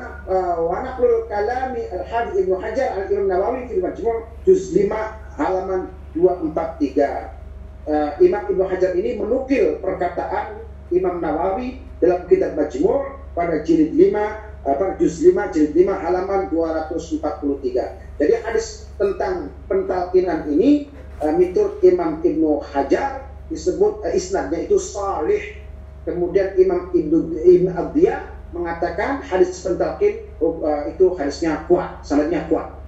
[0.59, 4.91] wa naqlul kalami Al-Hadz Ibnu Hajar Al-Imam Nawawi fil Majmu' juz 5
[5.39, 13.62] halaman 243 uh, Imam Ibnu Hajar ini menukil perkataan Imam Nawawi dalam kitab Majmu' pada
[13.62, 18.20] jilid 5 apa juz 5 jilid 5 halaman 243.
[18.20, 20.90] Jadi hadis tentang pentalkinan ini
[21.22, 25.56] uh, mitur Imam Ibnu Hajar disebut uh, isnadnya itu salih.
[26.04, 32.78] Kemudian Imam Ibnu Ibnu Abdiyah mengatakan hadis pentalkin uh, itu hadisnya kuat, sanadnya kuat.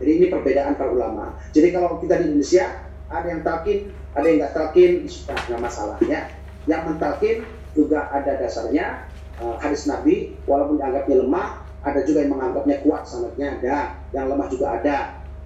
[0.00, 1.36] Jadi ini perbedaan para ulama.
[1.52, 4.90] Jadi kalau kita di Indonesia ada yang talkin, ada yang nggak talkin,
[5.28, 6.20] nggak masalahnya.
[6.64, 7.36] Yang mentalkin
[7.76, 9.09] juga ada dasarnya,
[9.40, 11.48] uh, hadis Nabi walaupun dianggapnya lemah
[11.80, 13.76] ada juga yang menganggapnya kuat sanadnya ada
[14.12, 14.96] yang lemah juga ada.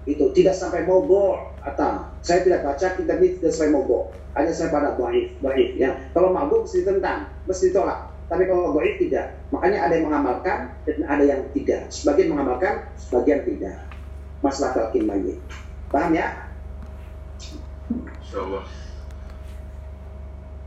[0.05, 4.13] Itu tidak sampai mogok atau saya tidak baca kitab tidak sampai mogok.
[4.37, 5.97] Hanya saya pada baif ya.
[6.13, 9.33] Kalau mogok mesti tentang mesti tolak tapi kalau baif tidak.
[9.49, 11.89] Makanya ada yang mengamalkan dan ada yang tidak.
[11.89, 13.81] Sebagian mengamalkan sebagian tidak.
[14.45, 15.41] Masalah talqin mayit
[15.95, 16.27] paham ya?
[18.19, 18.41] Insya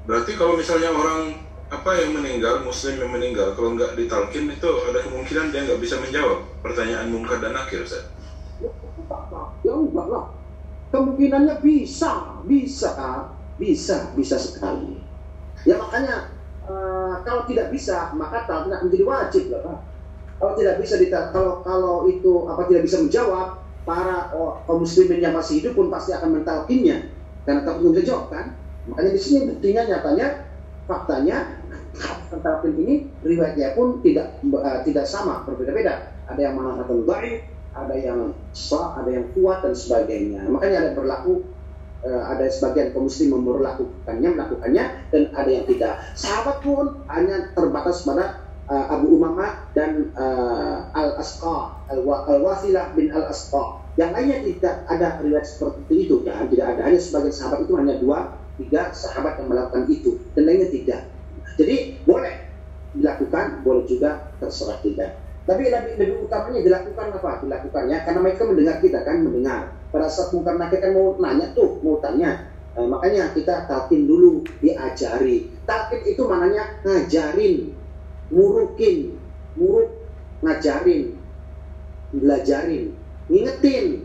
[0.08, 1.36] Berarti kalau misalnya orang
[1.68, 6.00] apa yang meninggal, muslim yang meninggal, kalau nggak ditalkin itu ada kemungkinan dia nggak bisa
[6.00, 8.08] menjawab pertanyaan mungkar dan akhir, Ustaz?
[9.60, 10.32] Ya enggak lah.
[10.88, 12.92] Kemungkinannya bisa, bisa,
[13.60, 15.04] bisa, bisa sekali.
[15.68, 16.32] Ya makanya
[16.64, 19.84] uh, kalau tidak bisa, maka talkin menjadi wajib lah.
[20.38, 20.94] Kalau tidak bisa
[21.34, 25.88] kalau kalau itu apa tidak bisa menjawab, para oh, kaum muslimin yang masih hidup pun
[25.88, 27.08] pasti akan mentalkinnya
[27.48, 28.56] karena takut bisa jawab kan.
[28.88, 30.26] Makanya di sini buktinya nyatanya
[30.88, 31.57] faktanya
[32.30, 32.94] talqin ini
[33.24, 36.14] riwayatnya pun tidak uh, tidak sama berbeda-beda.
[36.28, 37.36] Ada yang mengatakan baik
[37.76, 38.20] ada yang
[38.50, 40.46] sah ada yang kuat dan sebagainya.
[40.48, 41.46] Makanya ada berlaku
[42.04, 45.92] uh, ada sebagian kaum muslim memperlakukannya melakukannya dan ada yang tidak.
[46.14, 53.10] Sahabat pun hanya terbatas pada uh, Abu Umamah dan uh, Al Asqa Al Wasilah bin
[53.10, 56.22] Al Asqa yang lainnya tidak ada riwayat seperti itu.
[56.22, 56.46] Kan?
[56.46, 56.80] Tidak ada.
[56.86, 60.22] Hanya sebagian sahabat itu hanya dua tiga sahabat yang melakukan itu.
[60.38, 61.00] Dan lainnya tidak
[61.58, 62.46] jadi boleh.
[62.88, 67.40] Dilakukan boleh juga terserah tidak tapi lebih, lebih utamanya dilakukan apa?
[67.40, 69.72] Dilakukannya karena mereka mendengar kita kan mendengar.
[69.88, 72.52] Pada saat nakir kan mau nanya tuh mau tanya.
[72.76, 75.48] Eh, makanya kita talkin dulu diajari.
[75.64, 77.72] Talkin itu mananya ngajarin
[78.28, 79.16] murukin
[79.56, 79.88] muruk
[80.44, 81.16] ngajarin
[82.12, 82.92] belajarin
[83.32, 84.04] ngingetin.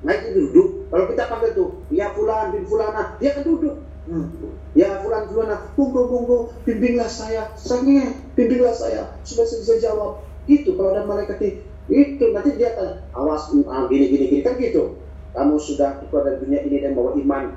[0.00, 0.88] Nah itu duduk.
[0.88, 3.84] Kalau kita panggil tuh, ya fulan bin fulana, dia kan duduk.
[4.08, 4.32] Hmm.
[4.76, 10.20] Ya fulan fulana, tunggu tunggu, bimbinglah saya, saya bimbinglah saya, supaya saya bisa jawab.
[10.44, 14.40] Itu kalau ada malaikat itu nanti dia akan awas ah, gini gini gini.
[14.44, 15.00] Kan gitu.
[15.32, 17.52] Kamu sudah keluar dari dunia ini dan bawa iman,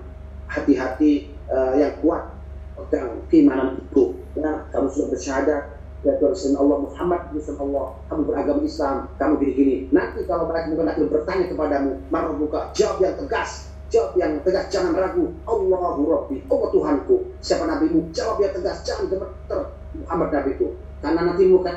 [0.47, 2.35] hati-hati uh, yang kuat,
[2.77, 4.15] pegang keimanan itu.
[4.37, 5.63] Ya, kamu sudah bersyahadat,
[6.03, 7.87] ya Tuhan Allah Muhammad Rasul Allah.
[8.11, 9.07] Kamu beragama Islam.
[9.17, 9.87] Kamu gini-gini.
[9.89, 14.71] Nanti kalau mereka mungkin akan bertanya kepadamu marah buka jawab yang tegas jawab yang tegas
[14.71, 15.27] jangan ragu.
[15.43, 17.15] Allahu Rabbi Allah Tuhanku.
[17.43, 18.09] Siapa nabimu?
[18.15, 19.61] Jawab yang tegas jangan gemeter
[19.91, 20.67] Muhammad nabiku
[21.03, 21.75] karena nanti muka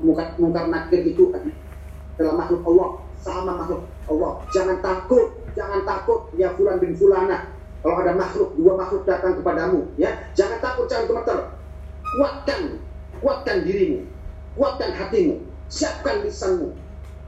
[0.00, 1.28] muka muka nakir itu
[2.16, 2.88] adalah makhluk Allah
[3.20, 4.32] sama makhluk Allah.
[4.50, 6.32] Jangan takut jangan takut.
[6.34, 7.52] Ya fulan bin fulana.
[7.80, 10.16] Kalau ada makhluk dua makhluk datang kepadamu ya.
[10.32, 11.38] Jangan takut jangan gemeter.
[12.10, 12.60] Kuatkan
[13.20, 14.08] kuatkan dirimu,
[14.56, 16.72] kuatkan hatimu, siapkan lisanmu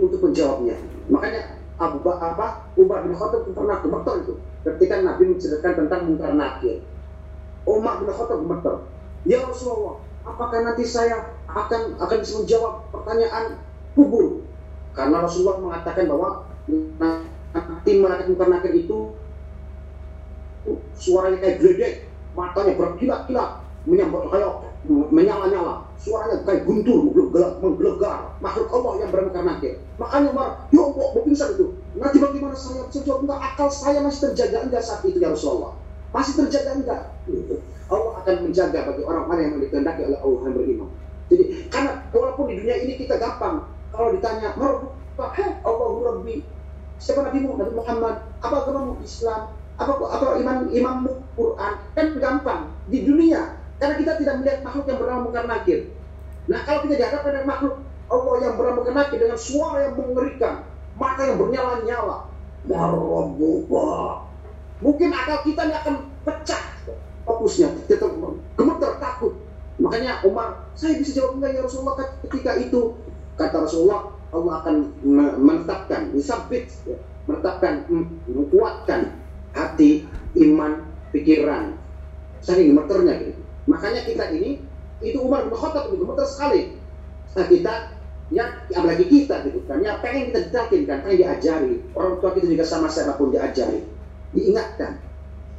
[0.01, 0.75] untuk menjawabnya.
[1.13, 6.79] Makanya Abu apa Umar bin Khattab pernah gemeter itu ketika Nabi menceritakan tentang mungkar nakir.
[7.67, 8.87] Umar bin Khattab gemeter.
[9.27, 13.59] Ya Rasulullah, apakah nanti saya akan akan menjawab pertanyaan
[13.99, 14.47] kubur?
[14.95, 16.47] Karena Rasulullah mengatakan bahwa
[17.59, 19.19] nanti malaikat mungkar nakir itu
[20.95, 21.95] suaranya kayak geledek,
[22.39, 23.51] matanya berkilat-kilat,
[23.87, 25.87] menyambut kayak menyala-nyala.
[25.95, 27.15] Suaranya kayak guntur
[27.63, 31.67] menggelegar makhluk Allah yang bermuka nakir makanya marah ya Allah mau pingsan itu.
[31.95, 35.79] Nanti bagaimana saya jawab enggak akal saya masih terjaga enggak saat itu ya Rasulullah?
[36.11, 37.03] Masih terjaga enggak?
[37.31, 37.55] Gitu.
[37.87, 40.91] Allah akan menjaga bagi orang-orang yang dikehendaki oleh Allah yang beriman.
[41.31, 44.91] Jadi karena walaupun di dunia ini kita gampang kalau ditanya marah
[45.39, 46.43] heh Allahu Rabbi
[46.99, 48.17] siapa Nabi Muhammad Muhammad?
[48.43, 49.55] Apa agamamu Islam?
[49.79, 51.73] Apa apa iman imammu Quran?
[51.95, 52.75] Kan gampang.
[52.91, 55.91] Di dunia karena kita tidak melihat makhluk yang bernama mungkar nakir.
[56.47, 57.75] Nah kalau kita dihadapkan dengan makhluk
[58.07, 60.63] Allah yang bernama mungkar nakir dengan suara yang mengerikan,
[60.95, 62.31] mata yang bernyala-nyala,
[62.63, 64.23] Marabbuka.
[64.79, 66.63] Mungkin akal kita ini akan pecah
[67.27, 68.07] fokusnya, kita
[68.55, 69.35] gemeter takut.
[69.83, 71.99] Makanya Umar, saya bisa jawab enggak ya Rasulullah
[72.31, 72.95] ketika itu
[73.35, 79.11] kata Rasulullah Allah akan me- menetapkan, disabit, ya, menetapkan, mm, menguatkan
[79.55, 80.07] hati,
[80.39, 81.75] iman, pikiran.
[82.43, 83.42] Saking gemeternya gitu.
[83.67, 84.59] Makanya kita ini,
[85.03, 86.61] itu Umar bin Khattab itu gemeter sekali.
[87.33, 87.75] Nah, kita
[88.33, 89.83] ya apalagi kita gitu kan.
[89.85, 91.75] Ya pengen kita detakin kan pengen diajari.
[91.93, 93.85] Orang tua kita juga sama siapa pun diajari.
[94.33, 95.03] Diingatkan.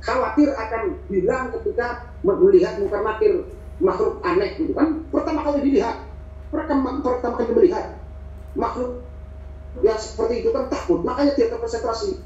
[0.04, 3.48] Khawatir akan bilang ketika melihat muka nakir
[3.80, 5.04] makhluk aneh gitu kan.
[5.12, 6.04] Pertama kali dilihat.
[6.52, 7.98] Pertama, pertama kali melihat
[8.54, 9.02] makhluk
[9.82, 11.02] yang seperti itu kan takut.
[11.02, 12.20] Makanya tidak terkonsentrasi.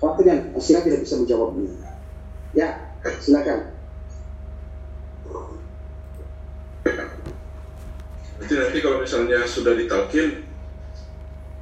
[0.00, 1.72] Waktunya sehingga tidak bisa menjawabnya.
[2.56, 3.79] Ya silakan
[8.40, 10.26] Berarti nanti kalau misalnya sudah ditalkin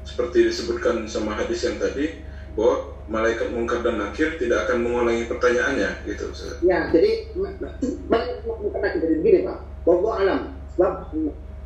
[0.07, 2.09] seperti disebutkan sama hadis yang tadi
[2.57, 2.75] bahwa
[3.09, 6.31] malaikat mungkar dan nakir tidak akan mengulangi pertanyaannya gitu.
[6.65, 7.29] Ya, jadi
[8.09, 8.31] banyak
[8.73, 9.57] karena kita begini Pak.
[9.85, 10.93] Bahwa alam, sebab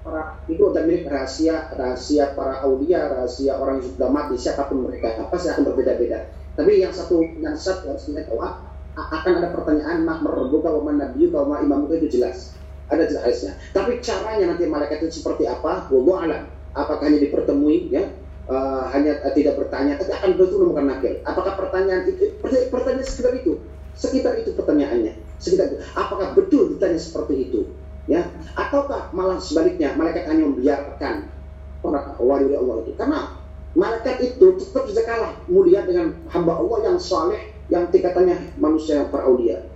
[0.03, 4.83] para itu udah milik rahasia, rahasia para aulia, rahasia orang yang sudah mati, siapa pun
[4.83, 6.27] mereka, pasti akan berbeda-beda.
[6.55, 8.59] Tapi yang satu, yang satu harus kita tahu, a-
[8.99, 12.62] akan ada pertanyaan, mak merebuka nabiyyu wa ma imamuka itu jelas.
[12.91, 13.53] Ada jelasnya.
[13.71, 15.87] Tapi caranya nanti malaikat itu seperti apa?
[15.93, 16.43] Wallahu alam.
[16.73, 18.09] Apakah hanya dipertemui ya?
[18.49, 21.23] eh, hanya eh, tidak bertanya, tapi akan betul bukan nakir.
[21.23, 23.63] Apakah pertanyaan itu pertanyaan, sekitar itu?
[23.95, 25.15] Sekitar itu pertanyaannya.
[25.39, 25.79] Sekitar itu.
[25.95, 27.61] Apakah betul ditanya seperti itu?
[28.11, 28.27] Ya,
[28.59, 31.31] ataukah malah sebaliknya malaikat hanya membiarkan
[31.79, 32.93] para wali Allah itu?
[32.99, 33.39] Karena
[33.79, 39.09] malaikat itu tetap saja kalah mulia dengan hamba Allah yang saleh, yang tingkatannya manusia yang
[39.15, 39.71] para aulia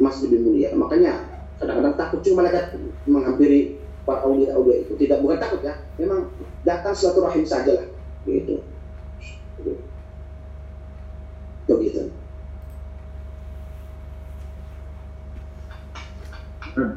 [0.00, 0.68] masih lebih mulia.
[0.72, 1.27] Makanya
[1.58, 2.64] kadang-kadang takut juga malaikat
[3.04, 4.94] menghampiri para aulia-aulia itu.
[4.96, 6.32] Tidak bukan takut ya, memang
[6.64, 7.86] datang silaturahim saja lah,
[8.24, 8.62] gitu.
[11.68, 12.08] Begitu.
[16.78, 16.90] Nah,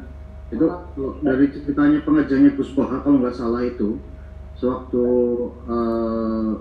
[0.48, 3.98] itu kalau dari ceritanya pengajarnya Gus kalau nggak salah itu
[4.56, 5.04] sewaktu
[5.66, 6.52] eh,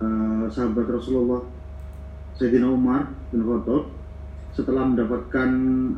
[0.00, 1.42] eh, sahabat Rasulullah
[2.38, 3.95] Sayyidina Umar bin Khattab
[4.56, 5.50] setelah mendapatkan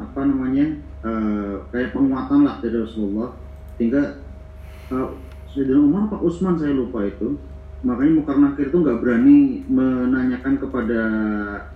[0.03, 0.67] apa namanya
[1.07, 3.31] eh, kayak penguatan lah dari Rasulullah.
[3.79, 4.03] Hingga
[4.91, 5.09] eh,
[5.55, 7.39] Sayyidina Umar Pak Usman saya lupa itu.
[7.79, 11.01] Makanya Mukar Nakir itu nggak berani menanyakan kepada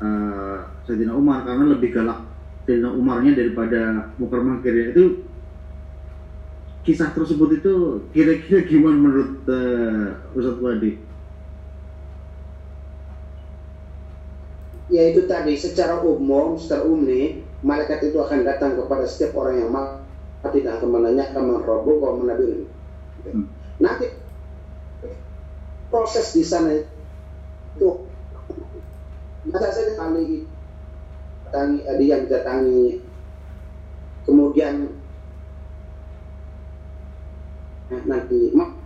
[0.03, 0.59] eh,
[0.91, 1.47] Sayyidina Umar.
[1.47, 2.27] Karena lebih galak
[2.67, 5.31] Sayyidina Umarnya daripada Mukar Nakir itu
[6.83, 7.75] kisah tersebut itu
[8.11, 10.99] kira-kira gimana menurut uh, Ustadz Wadi?
[14.93, 17.09] Ya itu tadi secara umum, secara umum
[17.65, 22.69] malaikat itu akan datang kepada setiap orang yang mati dan akan menanyakan meroboh kalau menabil.
[23.25, 23.45] Hmm.
[23.81, 24.07] Nanti
[25.89, 27.89] proses di sana itu
[29.49, 30.47] masa saja kali
[31.45, 32.83] datangi, eh, dia datangi
[34.27, 34.75] kemudian
[37.93, 38.79] eh, nanti mak-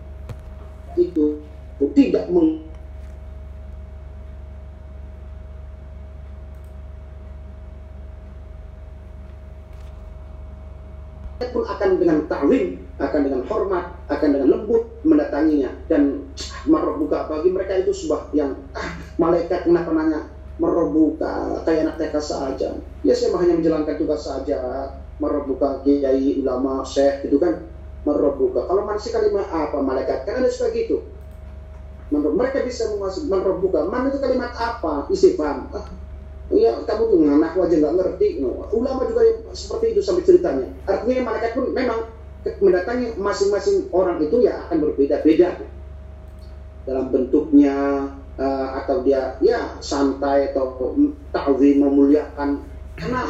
[0.97, 1.45] itu
[1.93, 2.66] tidak meng
[11.37, 16.25] pun akan dengan ta'zim, akan dengan hormat, akan dengan lembut mendatanginya dan
[16.65, 22.71] merobuka bagi mereka itu sebuah yang ah, malaikat kenapa nanya merobuka kayak anak TK saja.
[23.05, 24.89] Ya saya hanya menjalankan tugas saja
[25.21, 27.69] merobuka kiai ulama syekh gitu kan
[28.09, 28.65] merobuka.
[28.65, 31.05] Kalau manusia kalimat apa malaikat kan ada suka gitu.
[32.09, 33.85] Mereka bisa menguasai merobuka.
[33.91, 35.11] Man itu kalimat apa?
[35.13, 35.69] Istifham.
[35.75, 35.85] Ah,
[36.47, 38.27] Iya, kamu tuh nganak aja nggak ngerti.
[38.71, 40.67] Ulama juga yang seperti itu sampai ceritanya.
[40.87, 42.07] Artinya malaikat pun memang
[42.63, 45.67] mendatangi masing-masing orang itu ya akan berbeda-beda
[46.87, 48.07] dalam bentuknya
[48.39, 50.95] eh, atau dia ya santai atau
[51.35, 52.63] ta'zim memuliakan
[52.95, 53.21] karena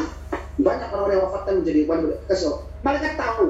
[0.57, 2.57] banyak orang yang wafatkan menjadi wali Allah.
[2.85, 3.45] Malaikat tahu,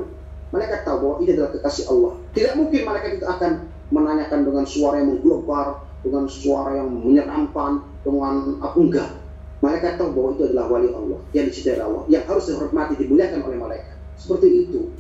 [0.56, 2.14] malaikat tahu bahwa ini adalah kekasih Allah.
[2.32, 3.52] Tidak mungkin malaikat itu akan
[3.92, 5.68] menanyakan dengan suara yang menggelegar,
[6.04, 7.72] dengan suara yang menyeramkan,
[8.04, 9.10] dengan apa enggak.
[9.58, 13.58] Malaikat tahu bahwa itu adalah wali Allah, yang dicintai Allah, yang harus dihormati, dimuliakan oleh
[13.58, 13.98] malaikat.
[14.14, 14.94] Seperti itu.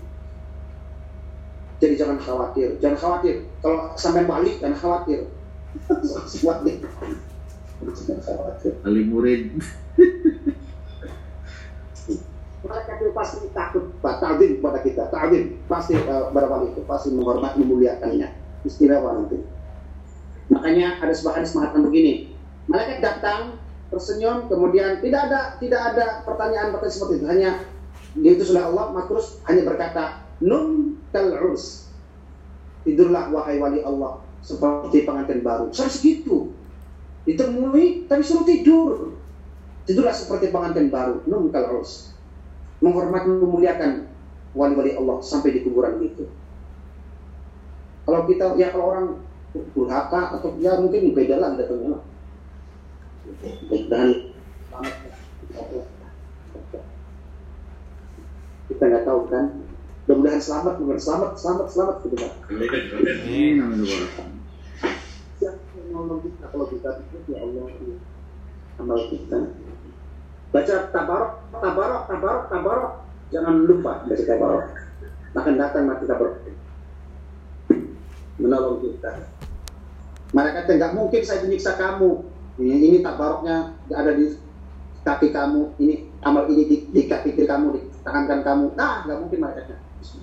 [1.77, 3.45] Jadi jangan khawatir, jangan khawatir.
[3.61, 5.29] Kalau sampai balik, jangan khawatir.
[7.77, 8.73] Jangan khawatir.
[8.81, 9.53] Ali murid
[12.65, 14.17] Mereka itu pasti takut, Pak.
[14.17, 15.13] Ta'zim kepada kita.
[15.13, 15.61] Ta'zim.
[15.69, 16.81] Pasti uh, wali itu.
[16.89, 18.33] Pasti menghormati, memuliakannya.
[18.65, 19.39] Istimewa nanti.
[20.49, 22.33] Makanya ada sebuah hadis mengatakan begini.
[22.67, 23.56] Malaikat datang,
[23.87, 27.25] tersenyum, kemudian tidak ada tidak ada pertanyaan pertanyaan seperti itu.
[27.27, 27.51] Hanya
[28.17, 30.03] diutus oleh Allah, maka terus hanya berkata,
[30.43, 31.33] Nun kal
[32.87, 35.67] Tidurlah wahai wali Allah seperti pengantin baru.
[35.75, 36.55] Saya segitu.
[37.27, 39.11] ditemui tapi suruh tidur
[39.83, 42.15] tidurlah seperti pengantin baru num kalau harus
[42.79, 44.07] menghormati memuliakan
[44.55, 46.23] wali-wali Allah sampai di kuburan itu
[48.07, 49.07] kalau kita ya kalau orang
[49.75, 51.99] durhaka atau ya mungkin beda lah datangnya
[53.87, 54.09] dan
[58.67, 59.45] kita nggak tahu kan?
[60.07, 62.31] Mudah-mudahan selamat mudah selamat selamat selamat gitu kan
[65.37, 67.97] siapa yang nolong kita kalau kita itu ya Allah ya.
[68.81, 69.39] amal kita?
[70.49, 72.93] Baca tabarok tabarok tabarok tabarok.
[73.29, 74.65] Jangan lupa baca tabarok.
[75.37, 76.37] Akan datang mati tabarok.
[78.41, 79.11] Menolong kita.
[80.33, 84.33] Mereka nggak mungkin saya menyiksa kamu ini, ini tabaroknya ada di
[85.05, 85.77] kaki kamu.
[85.77, 85.93] Ini
[86.25, 88.65] amal ini di, di kaki kiri kamu di tangan kamu.
[88.73, 89.75] Nah nggak mungkin mereka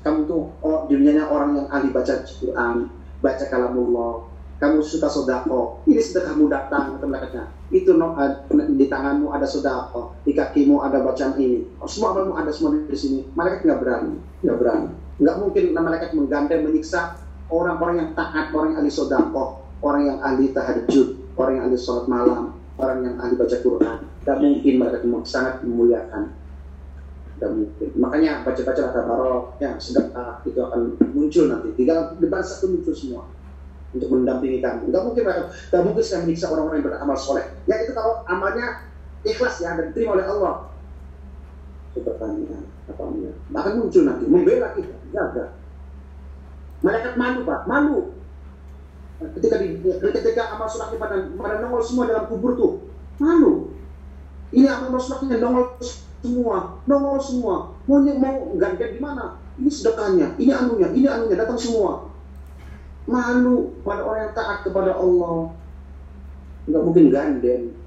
[0.06, 2.90] kamu tuh oh, dunianya orang yang ahli baca Quran
[3.22, 4.30] baca kalamullah.
[4.54, 5.82] Kamu suka sodako.
[5.84, 8.14] Ini sedekahmu datang ke mereka itu no,
[8.54, 11.66] di tanganmu ada sodako di kakimu ada bacaan ini.
[11.82, 13.26] Oh, semua amalmu ada semua di sini.
[13.34, 14.14] Mereka nggak berani
[14.46, 14.90] nggak berani.
[15.18, 17.18] Nggak mungkin mereka menggandeng menyiksa
[17.50, 19.44] orang-orang yang taat orang yang ahli sodako
[19.84, 24.40] orang yang ahli tahajud orang yang ahli sholat malam orang yang ahli baca Quran tidak
[24.40, 26.32] mungkin mereka sangat memuliakan.
[27.36, 27.88] Tidak mungkin.
[28.00, 31.76] Makanya baca-baca kata barok ya sedekah itu akan muncul nanti.
[31.76, 33.28] Tinggal depan satu muncul semua
[33.92, 34.88] untuk mendampingi kamu.
[34.88, 37.44] Nggak mungkin mereka nggak mungkin saya menyiksa orang-orang yang beramal soleh.
[37.68, 38.88] Ya itu kalau amalnya
[39.28, 40.54] ikhlas ya dan diterima oleh Allah.
[41.92, 42.58] Sedekahnya
[42.88, 44.96] apa namanya akan muncul nanti membela kita.
[45.12, 45.44] Jaga
[46.80, 47.60] malaikat malu pak.
[47.68, 48.13] Malu
[49.38, 49.80] ketika di
[50.12, 52.72] ketika amal solehnya pada pada nongol semua dalam kubur tuh
[53.16, 53.72] malu.
[54.54, 55.78] Ini amal solehnya nongol
[56.24, 57.54] semua nongol semua.
[57.84, 59.40] Mau mau gantian di mana?
[59.54, 62.10] Ini sedekahnya ini anunya ini anunya datang semua.
[63.04, 65.52] Malu pada orang yang taat kepada Allah.
[66.64, 67.84] Nggak mungkin ganden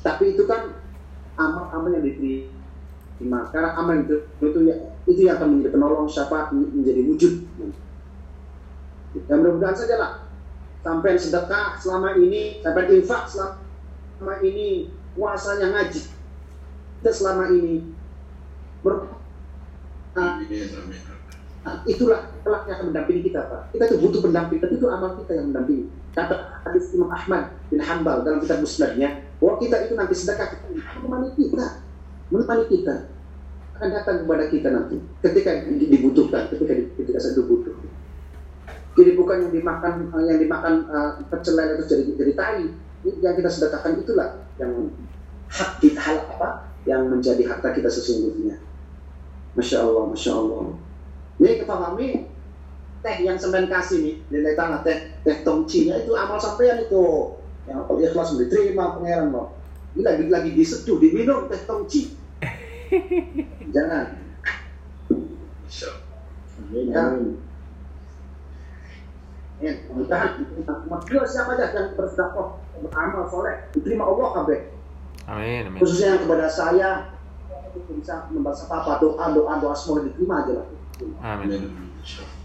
[0.00, 0.72] tapi itu kan
[1.36, 3.52] amal-amal yang diterima.
[3.52, 4.60] Karena amal itu itu,
[5.08, 7.34] itu yang akan menjadi penolong syafaat menjadi wujud.
[9.28, 10.12] Dan mudah-mudahan saja lah
[10.80, 16.20] sampai sedekah selama ini sampai infak selama ini puasanya ngaji
[17.00, 17.80] kita selama ini.
[18.84, 19.08] Ber,
[20.12, 20.36] nah,
[21.64, 23.72] nah, itulah kelak yang akan mendampingi kita Pak.
[23.72, 25.88] Kita itu butuh pendamping tapi itu amal kita yang mendampingi.
[26.12, 30.64] Kata hadis Imam Ahmad bin Hanbal dalam kitab musnadnya bahwa kita itu nanti sedekah kita
[31.00, 31.66] menemani kita
[32.28, 32.94] menemani kita.
[33.80, 37.72] Akan datang kepada kita nanti ketika dibutuhkan ketika ketika saya butuh
[39.00, 39.92] jadi bukan yang dimakan
[40.28, 42.64] yang dimakan uh, lele itu jadi jadi tai.
[43.00, 44.92] Yang kita sedekahkan itulah yang
[45.48, 46.68] hak kita hal apa?
[46.84, 48.60] Yang menjadi harta kita sesungguhnya.
[49.56, 50.76] Masya Allah masya Allah.
[51.40, 52.08] Ini kepahami?
[53.00, 57.34] Teh yang semen kasih nih nilai tanah teh teh tongcinya itu amal sampean itu.
[57.64, 59.56] Yang kalau ikhlas diterima pangeran loh
[59.96, 62.14] ini lagi lagi diseduh diminum teh tongci.
[63.74, 64.06] Jangan
[69.60, 70.40] ya Ya, mudah
[70.88, 72.48] mudahan siapa aja yang bersedekah
[72.80, 74.60] beramal soleh diterima Allah kabeh.
[75.28, 75.78] Amin, amin.
[75.78, 76.90] Khususnya yang kepada saya
[77.92, 80.66] bisa membaca apa doa doa doa semua diterima aja lah.
[81.20, 81.60] Amin.
[81.60, 82.39] Amin.